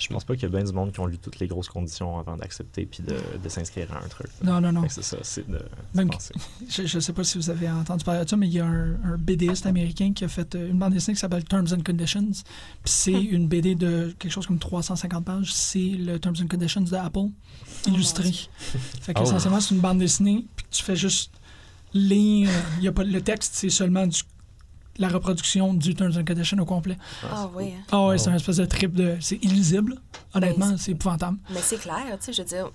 Je 0.00 0.08
pense 0.08 0.24
pas 0.24 0.34
qu'il 0.34 0.44
y 0.44 0.46
a 0.46 0.48
bien 0.48 0.64
du 0.64 0.72
monde 0.72 0.92
qui 0.92 0.98
ont 1.00 1.06
lu 1.06 1.18
toutes 1.18 1.38
les 1.38 1.46
grosses 1.46 1.68
conditions 1.68 2.18
avant 2.18 2.36
d'accepter 2.36 2.86
puis 2.86 3.02
de, 3.02 3.16
de 3.42 3.48
s'inscrire 3.48 3.92
à 3.92 3.98
un 4.04 4.08
truc. 4.08 4.28
Non, 4.42 4.60
non, 4.60 4.72
non. 4.72 4.84
C'est 4.88 5.02
ça, 5.04 5.18
c'est 5.22 5.46
de, 5.46 5.58
de 5.58 5.62
Même- 5.94 6.08
penser. 6.10 6.34
Je 6.68 6.82
ne 6.96 7.00
sais 7.00 7.12
pas 7.12 7.22
si 7.22 7.36
vous 7.38 7.50
avez 7.50 7.70
entendu 7.70 8.02
parler 8.04 8.24
de 8.24 8.28
ça, 8.30 8.36
mais 8.36 8.46
il 8.48 8.54
y 8.54 8.60
a 8.60 8.66
un, 8.66 8.94
un 9.04 9.16
BDiste 9.18 9.66
américain 9.66 10.12
qui 10.14 10.24
a 10.24 10.28
fait 10.28 10.54
euh, 10.54 10.70
une 10.70 10.78
bande 10.78 10.94
dessinée 10.94 11.14
qui 11.14 11.20
s'appelle 11.20 11.44
Terms 11.44 11.68
and 11.72 11.82
Conditions. 11.84 12.30
Puis 12.30 12.42
c'est 12.92 13.12
une 13.22 13.46
BD 13.46 13.74
de 13.74 14.14
quelque 14.18 14.32
chose 14.32 14.46
comme 14.46 14.58
350 14.58 15.24
pages. 15.24 15.52
C'est 15.52 15.78
le 15.90 16.18
Terms 16.18 16.36
and 16.42 16.48
Conditions 16.48 16.80
d'Apple, 16.80 17.28
illustré. 17.86 18.32
fait 19.02 19.12
que 19.14 19.20
Oh. 19.20 19.24
essentiellement, 19.24 19.60
c'est 19.60 19.74
une 19.74 19.80
bande 19.80 19.98
dessinée, 19.98 20.46
puis 20.56 20.64
tu 20.70 20.82
fais 20.82 20.96
juste 20.96 21.30
lire. 21.92 22.48
Il 22.78 22.84
y 22.84 22.88
a 22.88 22.92
pas, 22.92 23.04
le 23.04 23.20
texte, 23.20 23.52
c'est 23.54 23.70
seulement 23.70 24.06
du- 24.06 24.22
la 24.98 25.08
reproduction 25.08 25.72
du 25.72 25.94
Terms 25.94 26.16
and 26.18 26.24
Conditions 26.24 26.58
au 26.58 26.64
complet. 26.66 26.96
Ah 27.24 27.48
oui. 27.54 27.72
hein. 27.76 27.82
Ah 27.90 28.06
ouais, 28.08 28.18
c'est 28.18 28.28
un 28.28 28.34
espèce 28.34 28.56
de 28.58 28.66
trip 28.66 28.92
de. 28.92 29.16
C'est 29.20 29.36
illisible. 29.42 30.00
Honnêtement, 30.34 30.68
Ben, 30.70 30.76
c'est 30.78 30.92
épouvantable. 30.92 31.38
Mais 31.50 31.60
c'est 31.60 31.78
clair, 31.78 32.04
tu 32.20 32.26
sais, 32.26 32.32
je 32.32 32.42
veux 32.42 32.48
dire, 32.48 32.70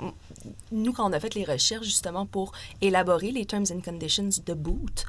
nous, 0.72 0.92
quand 0.92 1.10
on 1.10 1.14
a 1.14 1.20
fait 1.22 1.34
les 1.36 1.46
recherches 1.46 1.86
justement 1.86 2.26
pour 2.26 2.52
élaborer 2.82 3.32
les 3.32 3.46
Terms 3.46 3.66
and 3.72 3.80
Conditions 3.82 4.30
de 4.46 4.54
Boot, 4.54 5.06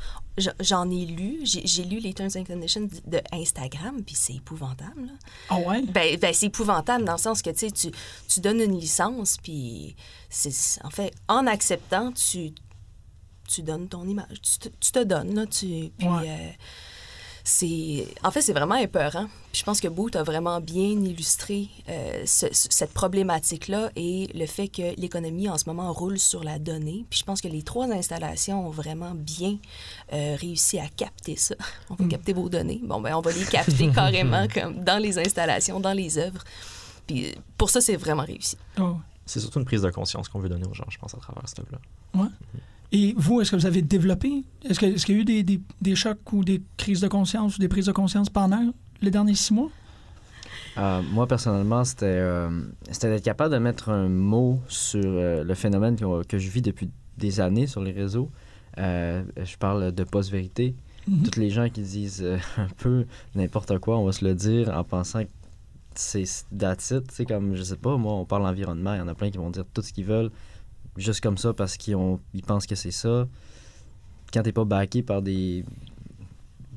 j'en 0.61 0.89
ai 0.91 1.07
lu, 1.07 1.41
j'ai 1.45 1.83
lu 1.85 1.99
les 1.99 2.13
Terms 2.15 2.31
and 2.37 2.45
Conditions 2.45 2.89
de 3.07 3.21
Instagram, 3.33 4.03
puis 4.05 4.15
c'est 4.15 4.35
épouvantable. 4.35 5.11
Ah 5.49 5.59
ouais? 5.59 5.83
Ben, 5.87 6.17
ben, 6.21 6.33
c'est 6.35 6.47
épouvantable 6.47 7.05
dans 7.05 7.13
le 7.15 7.19
sens 7.19 7.43
que, 7.43 7.51
tu 7.51 7.59
sais, 7.59 7.71
tu, 7.73 7.89
tu 8.29 8.41
donnes 8.41 8.61
une 8.61 8.79
licence, 8.79 9.39
puis 9.43 9.97
c'est... 10.29 10.53
En 10.85 10.91
fait, 10.91 11.13
en 11.27 11.47
acceptant, 11.49 12.13
tu, 12.13 12.53
tu 13.49 13.63
donnes 13.63 13.89
ton 13.89 14.07
image. 14.07 14.41
Tu 14.43 14.59
te, 14.59 14.69
tu 14.79 14.93
te 14.93 15.03
donnes, 15.03 15.35
là, 15.35 15.47
tu... 15.47 15.91
Puis, 15.99 16.07
Ouais. 16.09 16.29
euh, 16.29 16.51
c'est... 17.49 18.09
En 18.25 18.33
fait, 18.33 18.41
c'est 18.43 18.53
vraiment 18.53 18.75
épeurant. 18.75 19.27
Puis 19.53 19.61
je 19.61 19.65
pense 19.65 19.81
que 19.81 19.87
Boot 19.87 20.17
a 20.17 20.25
vraiment 20.25 20.61
bien 20.61 20.89
illustré 20.89 21.69
euh, 21.89 22.25
ce- 22.27 22.53
ce- 22.53 22.67
cette 22.71 22.93
problématique-là 22.93 23.91
et 23.95 24.29
le 24.35 24.47
fait 24.47 24.67
que 24.67 24.99
l'économie, 25.01 25.49
en 25.49 25.57
ce 25.57 25.65
moment, 25.67 25.93
roule 25.93 26.19
sur 26.19 26.43
la 26.43 26.59
donnée. 26.59 27.07
Puis 27.09 27.21
je 27.21 27.25
pense 27.25 27.41
que 27.41 27.47
les 27.47 27.63
trois 27.63 27.87
installations 27.93 28.67
ont 28.67 28.71
vraiment 28.71 29.13
bien 29.15 29.59
euh, 30.13 30.37
réussi 30.41 30.81
à 30.81 30.89
capter 30.89 31.37
ça. 31.37 31.55
On 31.91 31.95
va 31.95 32.07
capter 32.09 32.33
vos 32.33 32.49
données. 32.49 32.81
Bon, 32.83 33.01
ben 33.01 33.15
on 33.15 33.21
va 33.21 33.31
les 33.31 33.45
capter 33.45 33.91
carrément 33.93 34.47
comme 34.53 34.83
dans 34.83 35.01
les 35.01 35.17
installations, 35.19 35.79
dans 35.79 35.93
les 35.93 36.19
œuvres. 36.19 36.43
Puis 37.07 37.27
euh, 37.27 37.33
pour 37.57 37.71
ça, 37.71 37.81
c'est 37.81 37.97
vraiment 37.97 38.25
réussi. 38.25 38.57
Ouais. 38.77 38.85
C'est 39.25 39.39
surtout 39.41 39.61
une 39.61 39.65
prise 39.65 39.83
de 39.83 39.91
conscience 39.91 40.29
qu'on 40.29 40.41
veut 40.41 40.49
donner 40.49 40.67
aux 40.67 40.75
gens, 40.75 40.87
je 40.89 40.99
pense, 40.99 41.15
à 41.15 41.19
travers 41.19 41.49
cette 41.49 41.61
œuvre-là. 41.61 41.79
Et 42.93 43.15
vous, 43.17 43.41
est-ce 43.41 43.51
que 43.51 43.57
vous 43.57 43.67
avez 43.67 43.83
développé? 43.83 44.45
Est-ce 44.69 44.79
qu'il 45.05 45.15
y 45.15 45.19
a 45.19 45.21
eu 45.21 45.25
des, 45.25 45.43
des- 45.43 45.61
des 45.81 45.95
chocs 45.97 46.33
ou 46.33 46.45
des 46.45 46.63
crises 46.77 47.01
de 47.01 47.09
conscience 47.09 47.57
ou 47.57 47.61
des 47.61 47.69
prises 47.69 47.87
de 47.87 47.93
conscience 47.93 48.31
pendant 48.31 48.73
les 49.03 49.11
derniers 49.11 49.35
six 49.35 49.53
mois? 49.53 49.71
Euh, 50.79 51.03
moi, 51.11 51.27
personnellement, 51.27 51.85
c'était 51.85 52.07
euh, 52.07 52.49
c'était 52.91 53.09
d'être 53.09 53.25
capable 53.25 53.53
de 53.55 53.59
mettre 53.59 53.89
un 53.89 54.09
mot 54.09 54.61
sur 54.69 55.01
euh, 55.05 55.43
le 55.43 55.55
phénomène 55.55 55.97
que, 55.97 56.23
que 56.25 56.39
je 56.39 56.49
vis 56.51 56.63
depuis 56.63 56.91
des 57.19 57.41
années 57.41 57.67
sur 57.67 57.83
les 57.83 57.93
réseaux. 57.93 58.31
Je 58.77 59.57
parle 59.59 59.91
de 59.93 60.05
post-vérité. 60.05 60.75
Mhm. 61.09 61.23
Toutes 61.23 61.37
les 61.37 61.51
gens 61.51 61.69
qui 61.71 61.81
disent 61.81 62.25
un 62.59 62.69
peu 62.77 63.07
n'importe 63.35 63.79
quoi, 63.79 63.99
on 63.99 64.05
va 64.05 64.13
se 64.13 64.25
le 64.25 64.35
dire 64.35 64.69
en 64.77 64.85
pensant 64.85 65.23
que 65.25 65.31
c'est 65.95 66.25
that's 66.59 66.91
it. 66.91 67.27
Comme, 67.27 67.55
je 67.57 67.63
sais 67.63 67.77
pas, 67.77 67.97
moi, 67.97 68.13
on 68.15 68.27
parle 68.27 68.45
environnement, 68.47 68.93
il 68.95 68.99
y 68.99 69.01
en 69.01 69.09
a 69.09 69.15
plein 69.15 69.31
qui 69.31 69.39
vont 69.39 69.49
dire 69.51 69.65
tout 69.73 69.81
ce 69.83 69.93
qu'ils 69.95 70.05
veulent 70.05 70.31
juste 70.97 71.21
comme 71.21 71.39
ça 71.39 71.53
parce 71.53 71.77
qu'ils 71.77 71.97
ont- 71.97 72.21
ils 72.35 72.43
pensent 72.43 72.67
que 72.67 72.75
c'est 72.75 72.91
ça. 72.91 73.27
Quand 74.33 74.43
t'es 74.43 74.53
pas 74.53 74.65
backé 74.65 75.03
par 75.03 75.23
des 75.23 75.65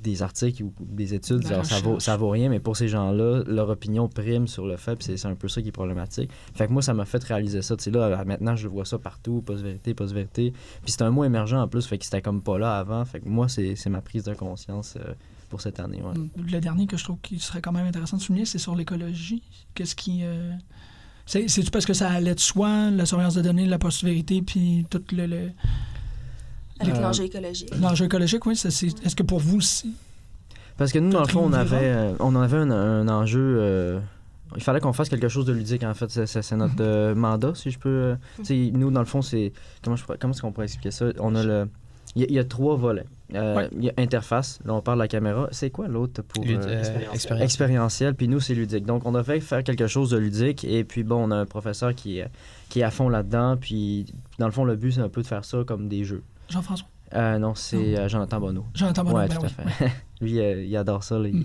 des 0.01 0.21
articles 0.23 0.63
ou 0.63 0.73
des 0.79 1.13
études, 1.13 1.45
genre, 1.45 1.65
ça, 1.65 1.75
vaut, 1.81 1.99
ça 1.99 2.15
vaut 2.15 2.29
rien, 2.29 2.47
mais 2.47 2.61
pour 2.61 2.77
ces 2.77 2.87
gens-là, 2.87 3.43
leur 3.45 3.67
opinion 3.67 4.07
prime 4.07 4.47
sur 4.47 4.65
le 4.65 4.77
fait, 4.77 4.95
puis 4.95 5.17
c'est 5.17 5.27
un 5.27 5.35
peu 5.35 5.49
ça 5.49 5.61
qui 5.61 5.67
est 5.67 5.71
problématique. 5.73 6.31
Fait 6.55 6.67
que 6.67 6.71
moi, 6.71 6.81
ça 6.81 6.93
m'a 6.93 7.03
fait 7.03 7.21
réaliser 7.21 7.61
ça. 7.61 7.75
Tu 7.75 7.83
sais, 7.83 7.91
là, 7.91 8.23
maintenant, 8.23 8.55
je 8.55 8.69
vois 8.69 8.85
ça 8.85 8.97
partout, 8.97 9.41
post-vérité, 9.41 9.93
post-vérité. 9.93 10.53
Puis 10.83 10.93
c'est 10.93 11.01
un 11.01 11.09
mot 11.11 11.25
émergent 11.25 11.55
en 11.61 11.67
plus, 11.67 11.85
fait 11.85 11.97
que 11.97 12.05
c'était 12.05 12.21
comme 12.21 12.41
pas 12.41 12.57
là 12.57 12.79
avant. 12.79 13.03
Fait 13.03 13.19
que 13.19 13.27
moi, 13.27 13.49
c'est 13.49 13.75
c'est 13.75 13.89
ma 13.89 13.99
prise 14.01 14.23
de 14.23 14.33
conscience 14.33 14.95
euh, 14.95 15.13
pour 15.49 15.59
cette 15.59 15.81
année. 15.81 16.01
ouais. 16.01 16.13
Le 16.49 16.61
dernier 16.61 16.87
que 16.87 16.95
je 16.95 17.03
trouve 17.03 17.17
qui 17.21 17.37
serait 17.37 17.59
quand 17.61 17.73
même 17.73 17.85
intéressant 17.87 18.15
de 18.15 18.21
souligner, 18.21 18.45
c'est 18.45 18.57
sur 18.57 18.75
l'écologie. 18.75 19.43
Qu'est-ce 19.75 19.95
qui. 19.95 20.21
euh, 20.23 20.53
c'est- 21.29 21.47
C'est-tu 21.47 21.71
parce 21.71 21.85
que 21.85 21.93
ça 21.93 22.09
allait 22.09 22.35
de 22.35 22.39
soi, 22.39 22.89
la 22.91 23.05
surveillance 23.05 23.35
de 23.35 23.41
données, 23.41 23.65
la 23.65 23.77
post-vérité, 23.79 24.41
puis 24.41 24.85
tout 24.89 25.01
le. 25.11 25.25
le- 25.27 25.51
Avec 26.81 26.95
Euh, 26.95 27.01
l'enjeu 27.01 27.25
écologique. 27.25 27.69
L'enjeu 27.79 28.05
écologique, 28.05 28.45
oui. 28.45 28.55
ça, 28.55 28.71
c'est- 28.71 28.87
Est-ce 29.05 29.15
que 29.15 29.23
pour 29.23 29.39
vous, 29.39 29.59
c'est- 29.61 29.87
Parce 30.77 30.91
que 30.93 30.99
nous, 30.99 31.11
dans 31.11 31.21
le 31.21 31.27
fond, 31.27 31.41
on 31.43 31.51
avait, 31.53 31.75
euh, 31.81 32.13
on 32.19 32.35
avait 32.35 32.57
un, 32.57 32.71
un 32.71 33.07
enjeu. 33.09 33.57
euh, 33.59 33.99
il 34.55 34.63
fallait 34.63 34.79
qu'on 34.79 34.93
fasse 34.93 35.09
quelque 35.09 35.27
chose 35.27 35.45
de 35.45 35.51
ludique, 35.51 35.83
en 35.83 35.93
fait. 35.93 36.09
C'est- 36.25 36.51
notre 36.55 36.73
euh, 36.79 37.13
mandat, 37.15 37.51
si 37.53 37.69
je 37.71 37.77
peux. 37.79 38.15
tu 38.37 38.45
sais, 38.45 38.71
nous, 38.73 38.89
dans 38.91 39.01
le 39.01 39.05
fond, 39.05 39.21
c'est. 39.21 39.51
Comment, 39.83 39.97
je 39.97 40.03
pourrais- 40.05 40.17
comment 40.17 40.33
est-ce 40.33 40.41
qu'on 40.41 40.51
pourrait 40.53 40.67
expliquer 40.67 40.91
ça? 40.91 41.07
On 41.19 41.35
a 41.35 41.43
le. 41.43 41.67
Il 42.15 42.21
y, 42.23 42.25
a- 42.25 42.27
il 42.29 42.33
y 42.35 42.39
a 42.39 42.43
trois 42.43 42.75
volets. 42.75 43.05
Euh, 43.35 43.55
Ouais. 43.55 43.69
Il 43.77 43.83
y 43.83 43.89
a 43.89 43.93
interface, 43.97 44.59
là 44.65 44.73
on 44.73 44.81
parle 44.81 44.97
de 44.97 45.03
la 45.03 45.07
caméra. 45.07 45.47
C'est 45.51 45.69
quoi 45.69 45.87
l'autre 45.87 46.23
pour 46.23 46.43
euh, 46.43 46.47
euh, 46.49 46.79
expérientiel. 46.79 47.41
expérientiel? 47.43 48.15
puis 48.15 48.27
nous 48.27 48.39
c'est 48.39 48.55
ludique. 48.55 48.85
Donc 48.85 49.05
on 49.05 49.13
a 49.13 49.23
fait 49.23 49.39
faire 49.39 49.63
quelque 49.63 49.85
chose 49.87 50.09
de 50.09 50.17
ludique 50.17 50.63
et 50.65 50.83
puis 50.83 51.03
bon, 51.03 51.27
on 51.27 51.31
a 51.31 51.35
un 51.35 51.45
professeur 51.45 51.93
qui, 51.93 52.17
est- 52.19 52.29
qui 52.69 52.79
est 52.79 52.83
à 52.83 52.89
fond 52.91 53.07
là-dedans, 53.09 53.55
puis 53.57 54.07
dans 54.39 54.47
le 54.47 54.51
fond 54.51 54.63
le 54.63 54.75
but 54.75 54.93
c'est 54.93 55.01
un 55.01 55.09
peu 55.09 55.21
de 55.21 55.27
faire 55.27 55.45
ça 55.45 55.59
comme 55.65 55.87
des 55.87 56.03
jeux. 56.03 56.23
Jean-François? 56.49 56.87
Euh, 57.13 57.37
non, 57.39 57.53
c'est 57.55 57.97
euh, 57.97 58.07
Jonathan 58.07 58.39
Bonneau. 58.39 58.65
Jonathan 58.73 59.03
Bonneau, 59.03 59.17
Ouais, 59.17 59.27
ben 59.27 59.35
tout 59.37 59.45
à 59.45 59.49
oui. 59.65 59.71
fait. 59.71 59.91
Lui, 60.21 60.39
euh, 60.39 60.63
il 60.63 60.75
adore 60.77 61.03
ça. 61.03 61.17
là, 61.17 61.27
il, 61.27 61.35
Mm. 61.37 61.43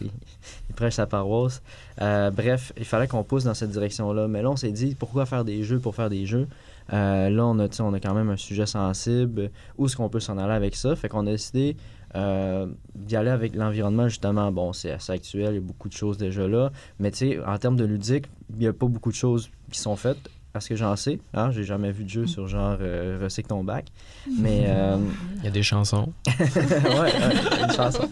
il 0.71 0.75
prêche 0.75 0.95
sa 0.95 1.07
paroisse. 1.07 1.63
Euh, 2.03 2.31
bref, 2.31 2.73
il 2.77 2.85
fallait 2.85 3.07
qu'on 3.07 3.23
pousse 3.23 3.45
dans 3.45 3.55
cette 3.55 3.71
direction-là. 3.71 4.27
Mais 4.29 4.43
là, 4.43 4.51
on 4.51 4.57
s'est 4.57 4.73
dit, 4.73 4.95
pourquoi 4.95 5.25
faire 5.27 5.45
des 5.45 5.63
jeux 5.63 5.79
pour 5.79 5.95
faire 5.95 6.11
des 6.11 6.27
jeux? 6.27 6.49
Euh, 6.93 7.31
là, 7.31 7.47
on 7.47 7.59
a, 7.59 7.69
on 7.81 7.95
a 7.95 8.01
quand 8.01 8.15
même 8.15 8.31
un 8.31 8.37
sujet 8.37 8.67
sensible. 8.67 9.51
Où 9.79 9.87
est-ce 9.87 9.97
qu'on 9.97 10.09
peut 10.09 10.21
s'en 10.21 10.39
aller 10.39 10.53
avec 10.53 10.77
ça? 10.77 10.95
Fait 10.97 11.09
qu'on 11.09 11.27
a 11.27 11.31
décidé 11.31 11.77
euh, 12.17 12.67
d'y 12.95 13.17
aller 13.17 13.31
avec 13.31 13.55
l'environnement, 13.55 14.09
justement. 14.09 14.53
Bon, 14.53 14.73
c'est 14.73 14.93
assez 14.93 15.13
actuel, 15.13 15.51
il 15.51 15.55
y 15.55 15.59
a 15.59 15.61
beaucoup 15.61 15.89
de 15.89 15.95
choses 15.95 16.17
déjà 16.17 16.47
là. 16.47 16.71
Mais 16.99 17.11
tu 17.11 17.19
sais, 17.19 17.45
en 17.45 17.59
termes 17.59 17.77
de 17.77 17.85
ludique, 17.85 18.27
il 18.51 18.59
n'y 18.59 18.67
a 18.67 18.73
pas 18.73 18.87
beaucoup 18.87 19.11
de 19.11 19.17
choses 19.17 19.51
qui 19.71 19.81
sont 19.81 19.97
faites. 19.97 20.31
Parce 20.53 20.69
que 20.69 20.77
j'en 20.77 20.95
sais, 20.95 21.19
hein, 21.33 21.51
j'ai 21.51 21.65
jamais 21.65 21.91
vu 21.91 22.05
de 22.05 22.09
jeu 22.09 22.27
sur 22.29 22.47
genre 22.47 22.77
euh, 22.81 23.19
recycle 23.21 23.49
ton 23.49 23.65
bac. 23.65 23.87
Mais 24.39 24.67
euh, 24.69 24.99
Il 25.39 25.45
y 25.45 25.49
a 25.49 25.51
des 25.51 25.65
chansons. 25.65 26.13
ouais, 26.29 27.01
ouais, 27.01 27.13
une 27.65 27.73
chanson. 27.73 28.09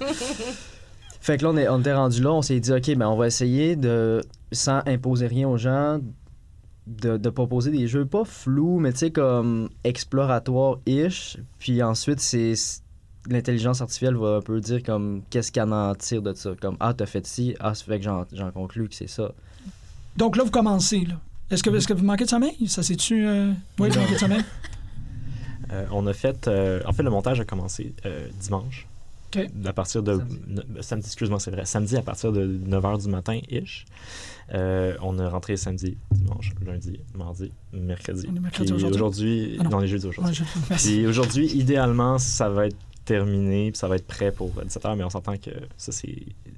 Fait 1.20 1.38
que 1.38 1.44
là, 1.44 1.50
on, 1.50 1.56
est, 1.56 1.68
on 1.68 1.78
était 1.78 1.94
rendu 1.94 2.20
là, 2.20 2.32
on 2.32 2.42
s'est 2.42 2.58
dit, 2.58 2.72
OK, 2.72 2.96
ben, 2.96 3.06
on 3.06 3.14
va 3.14 3.28
essayer 3.28 3.76
de, 3.76 4.22
sans 4.50 4.82
imposer 4.86 5.28
rien 5.28 5.46
aux 5.48 5.56
gens, 5.56 6.00
de, 6.86 7.16
de 7.16 7.30
proposer 7.30 7.70
des 7.70 7.86
jeux 7.88 8.04
pas 8.06 8.24
flous, 8.24 8.78
mais 8.80 8.92
tu 8.92 8.98
sais, 8.98 9.10
comme 9.10 9.68
exploratoires-ish. 9.84 11.38
Puis 11.58 11.82
ensuite, 11.82 12.20
c'est 12.20 12.54
l'intelligence 13.28 13.80
artificielle 13.80 14.16
va 14.16 14.36
un 14.36 14.40
peu 14.40 14.60
dire 14.60 14.82
comme 14.82 15.22
qu'est-ce 15.30 15.52
qu'elle 15.52 15.72
en 15.72 15.94
tire 15.94 16.22
de 16.22 16.32
ça? 16.34 16.50
Comme, 16.60 16.76
ah, 16.80 16.92
t'as 16.94 17.06
fait 17.06 17.24
ci, 17.26 17.54
ah, 17.60 17.74
ça 17.74 17.84
fait 17.84 17.98
que 17.98 18.04
j'en 18.04 18.24
j'en 18.32 18.50
conclus 18.50 18.88
que 18.88 18.94
c'est 18.94 19.06
ça. 19.08 19.32
Donc 20.16 20.36
là, 20.36 20.44
vous 20.44 20.50
commencez. 20.50 21.04
Là. 21.04 21.20
Est-ce, 21.50 21.62
que, 21.62 21.70
est-ce 21.70 21.86
que 21.86 21.92
vous 21.92 22.04
manquez 22.04 22.24
de 22.24 22.30
sommeil? 22.30 22.66
Ça 22.66 22.82
c'est-tu. 22.82 23.26
euh, 23.26 23.52
Oui, 23.78 23.88
vous 23.90 24.00
manquez 24.00 24.14
de 24.14 24.18
sommeil? 24.18 24.42
Euh, 25.70 25.86
on 25.90 26.06
a 26.06 26.12
fait. 26.12 26.48
euh, 26.48 26.82
en 26.86 26.92
fait, 26.92 27.02
le 27.02 27.08
montage 27.08 27.40
a 27.40 27.46
commencé 27.46 27.94
euh, 28.04 28.28
dimanche. 28.38 28.86
OK. 29.34 29.48
À 29.64 29.72
partir 29.72 30.02
de. 30.02 30.20
Samedi. 30.80 31.06
excuse-moi, 31.06 31.40
c'est 31.40 31.50
vrai. 31.50 31.64
Samedi 31.64 31.96
à 31.96 32.02
partir 32.02 32.32
de 32.32 32.46
9h 32.46 33.02
du 33.02 33.08
matin-ish. 33.08 33.84
Euh, 34.54 34.94
on 35.00 35.18
a 35.18 35.28
rentré 35.28 35.56
samedi, 35.56 35.96
dimanche, 36.10 36.50
lundi, 36.66 37.00
mardi, 37.14 37.50
mercredi. 37.72 38.26
On 38.30 38.36
est 38.36 38.40
mercredi 38.40 38.72
aujourd'hui? 38.72 38.94
aujourd'hui. 38.96 39.56
Ah 39.60 39.64
non. 39.64 39.70
non, 39.70 39.78
les 39.78 39.88
jeudis 39.88 40.06
Ouais, 40.06 40.10
aujourd'hui. 40.18 40.34
je- 40.54 40.60
merci. 40.70 40.88
Puis 40.88 41.06
aujourd'hui, 41.06 41.46
idéalement, 41.56 42.18
ça 42.18 42.48
va 42.50 42.66
être 42.66 42.76
terminé, 43.04 43.70
puis 43.70 43.78
ça 43.78 43.88
va 43.88 43.96
être 43.96 44.06
prêt 44.06 44.30
pour 44.32 44.50
17h, 44.50 44.96
mais 44.96 45.04
on 45.04 45.10
s'entend 45.10 45.36
que 45.36 45.50
ça, 45.76 45.90
c'est 45.92 46.14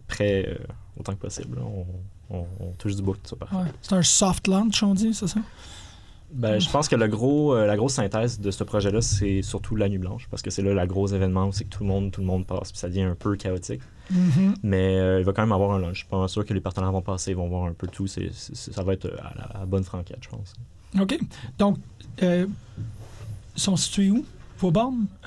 prêt 0.09 0.47
euh, 0.49 0.57
autant 0.99 1.13
que 1.15 1.21
possible. 1.21 1.59
On, 1.61 1.87
on- 2.37 2.47
on 2.61 2.71
touche 2.79 2.97
du 2.97 3.03
bout, 3.03 3.15
tout 3.15 3.21
ça 3.25 3.37
parfait. 3.37 3.57
Ouais. 3.57 3.63
C'est 3.81 3.95
un 3.95 4.03
soft 4.03 4.49
launch, 4.49 4.83
on 4.83 4.95
dit, 4.95 5.15
c'est 5.15 5.29
ça? 5.29 5.41
Ben, 6.33 6.59
je 6.59 6.69
pense 6.69 6.89
que 6.89 6.97
le 6.97 7.07
gros, 7.07 7.55
euh, 7.55 7.67
la 7.67 7.77
grosse 7.77 7.95
synthèse 7.95 8.41
de 8.41 8.51
ce 8.51 8.65
projet-là, 8.65 9.01
c'est 9.01 9.43
surtout 9.43 9.77
la 9.77 9.89
nuit 9.89 9.99
blanche, 9.99 10.27
parce 10.31 10.43
que 10.43 10.51
c'est 10.51 10.63
là 10.63 10.75
le 10.75 10.87
gros 10.87 11.07
événement 11.07 11.47
où 11.47 11.53
c'est 11.53 11.65
que 11.65 11.71
tout 11.71 11.85
le 11.85 11.89
monde, 11.89 12.11
tout 12.11 12.21
le 12.21 12.27
monde 12.27 12.45
passe, 12.45 12.73
puis 12.73 12.79
ça 12.79 12.89
devient 12.89 13.03
un 13.03 13.15
peu 13.15 13.37
chaotique. 13.37 13.83
Mhm. 14.11 14.55
Mais 14.63 14.99
euh, 14.99 15.21
il 15.21 15.25
va 15.25 15.33
quand 15.33 15.43
même 15.43 15.53
avoir 15.53 15.73
un 15.73 15.79
lunch. 15.79 15.93
Je 15.93 15.99
suis 15.99 16.09
pas 16.09 16.27
sûr 16.29 16.45
que 16.45 16.53
les 16.53 16.61
partenaires 16.61 16.93
vont 16.93 17.03
passer, 17.03 17.31
ils 17.31 17.37
vont 17.37 17.49
voir 17.49 17.65
un 17.65 17.73
peu 17.73 17.87
tout. 17.87 18.07
Ça 18.07 18.83
va 18.83 18.93
être 18.95 19.07
à 19.07 19.33
la, 19.37 19.61
à 19.63 19.67
bonne 19.67 19.85
franquette, 19.85 20.19
je 20.23 20.29
pense. 20.29 20.55
OK. 21.01 21.19
Donc, 21.59 21.79
euh, 22.23 22.47
ils 23.57 23.63
sont 23.63 23.77
situés 23.77 24.11
où? 24.11 24.25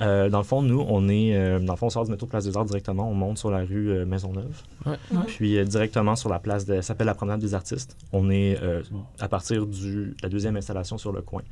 Euh, 0.00 0.28
dans 0.28 0.38
le 0.38 0.44
fond, 0.44 0.62
nous, 0.62 0.84
on 0.88 1.08
est. 1.08 1.36
euh, 1.36 1.58
dans 1.58 1.72
le 1.74 1.76
fond, 1.78 1.86
on 1.86 1.90
sort 1.90 2.04
du 2.04 2.10
métro 2.10 2.26
Place 2.26 2.44
des 2.44 2.56
Arts 2.56 2.64
directement. 2.64 3.08
On 3.10 3.14
monte 3.14 3.38
sur 3.38 3.50
la 3.50 3.58
rue 3.58 3.90
euh, 3.90 4.04
Maisonneuve. 4.06 4.62
Ouais. 4.86 4.92
Ouais. 5.12 5.18
Puis 5.26 5.56
euh, 5.58 5.64
directement 5.64 6.16
sur 6.16 6.28
la 6.30 6.38
place 6.38 6.64
de. 6.66 6.76
Ça 6.76 6.82
s'appelle 6.82 7.06
la 7.06 7.14
promenade 7.14 7.40
des 7.40 7.54
artistes. 7.54 7.96
On 8.12 8.30
est 8.30 8.58
euh, 8.62 8.82
à 9.18 9.28
partir 9.28 9.66
de 9.66 10.14
la 10.22 10.28
deuxième 10.28 10.56
installation 10.56 10.98
sur 10.98 11.12
le 11.12 11.22
coin. 11.22 11.42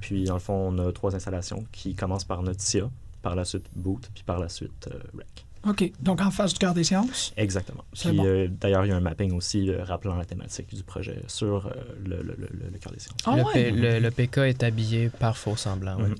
Puis 0.00 0.24
dans 0.24 0.34
le 0.34 0.40
fond, 0.40 0.72
on 0.72 0.78
a 0.78 0.92
trois 0.92 1.14
installations 1.14 1.64
qui 1.72 1.94
commencent 1.94 2.24
par 2.24 2.42
Notia, 2.42 2.88
par 3.22 3.34
la 3.34 3.44
suite 3.44 3.66
Boot, 3.74 4.08
puis 4.14 4.22
par 4.24 4.38
la 4.38 4.48
suite 4.48 4.88
euh, 4.92 4.98
Rec. 5.16 5.44
OK. 5.68 5.90
Donc, 6.00 6.20
en 6.20 6.30
face 6.30 6.52
du 6.52 6.60
cœur 6.60 6.74
des 6.74 6.84
sciences? 6.84 7.32
Exactement. 7.36 7.82
C'est 7.92 8.10
Puis 8.10 8.18
bon. 8.18 8.24
euh, 8.24 8.46
d'ailleurs, 8.48 8.84
il 8.86 8.90
y 8.90 8.92
a 8.92 8.96
un 8.96 9.00
mapping 9.00 9.32
aussi 9.32 9.68
euh, 9.68 9.82
rappelant 9.82 10.14
la 10.14 10.24
thématique 10.24 10.72
du 10.72 10.84
projet 10.84 11.20
sur 11.26 11.66
euh, 11.66 11.70
le, 12.04 12.18
le, 12.22 12.36
le, 12.38 12.48
le 12.72 12.78
cœur 12.78 12.92
des 12.92 13.00
sciences. 13.00 13.16
Ah 13.24 13.36
le, 13.36 13.42
ouais? 13.42 13.52
P- 13.52 13.70
le- 13.72 13.98
le 13.98 14.10
PK 14.12 14.38
est 14.38 14.62
habillé 14.62 15.08
par 15.08 15.36
faux 15.36 15.56
semblant 15.56 15.96
ouais, 15.96 16.08
Mhm. 16.10 16.14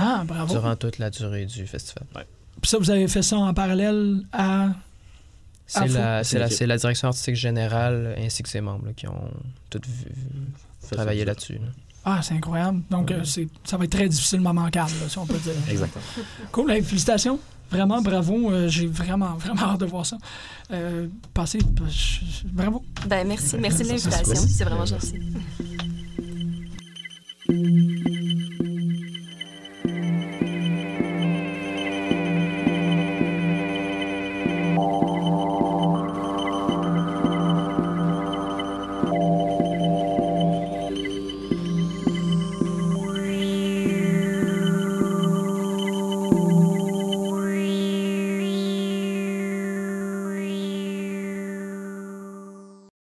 Ah, 0.00 0.22
bravo. 0.24 0.52
durant 0.54 0.76
toute 0.76 0.98
la 0.98 1.10
durée 1.10 1.46
du 1.46 1.66
festival. 1.66 2.04
Puis 2.60 2.68
ça, 2.70 2.78
vous 2.78 2.90
avez 2.90 3.06
fait 3.08 3.22
ça 3.22 3.36
en 3.36 3.52
parallèle 3.54 4.22
à... 4.32 4.68
C'est 5.66 5.86
la, 5.88 6.24
C'est 6.24 6.30
c'est 6.30 6.38
la, 6.38 6.44
l'équipe. 6.46 6.58
c'est 6.58 6.66
la 6.66 6.76
direction 6.78 7.08
artistique 7.08 7.36
générale 7.36 8.14
ainsi 8.18 8.42
que 8.42 8.48
ses 8.48 8.60
membres 8.60 8.86
là, 8.86 8.92
qui 8.92 9.06
ont 9.06 9.30
tout 9.70 9.80
vu- 9.86 10.10
Ça, 10.80 10.96
travaillé 10.96 11.24
là-dessus. 11.24 11.54
là. 11.54 11.68
Ah, 12.04 12.20
c'est 12.22 12.34
incroyable. 12.34 12.80
Donc, 12.90 13.10
euh, 13.12 13.22
c'est, 13.24 13.46
ça 13.62 13.76
va 13.76 13.84
être 13.84 13.92
très 13.92 14.08
difficilement 14.08 14.52
manquable, 14.52 14.90
là, 15.00 15.08
si 15.08 15.18
on 15.18 15.26
peut 15.26 15.38
dire. 15.38 15.52
Exactement. 15.68 16.02
Cool. 16.50 16.70
Félicitations. 16.82 17.38
Vraiment, 17.70 18.02
bravo. 18.02 18.50
Euh, 18.50 18.66
j'ai 18.68 18.86
vraiment, 18.88 19.34
vraiment 19.36 19.62
hâte 19.74 19.80
de 19.80 19.86
voir 19.86 20.04
ça. 20.04 20.18
Euh, 20.72 21.06
je- 21.36 22.46
Bravo. 22.46 22.82
Ben, 23.06 23.24
merci. 23.28 23.56
Merci 23.58 23.82
de 23.84 23.88
l'invitation. 23.88 24.34
c'est- 24.34 24.48
C'est 24.48 24.64
vraiment 24.64 24.86
gentil. 24.86 25.20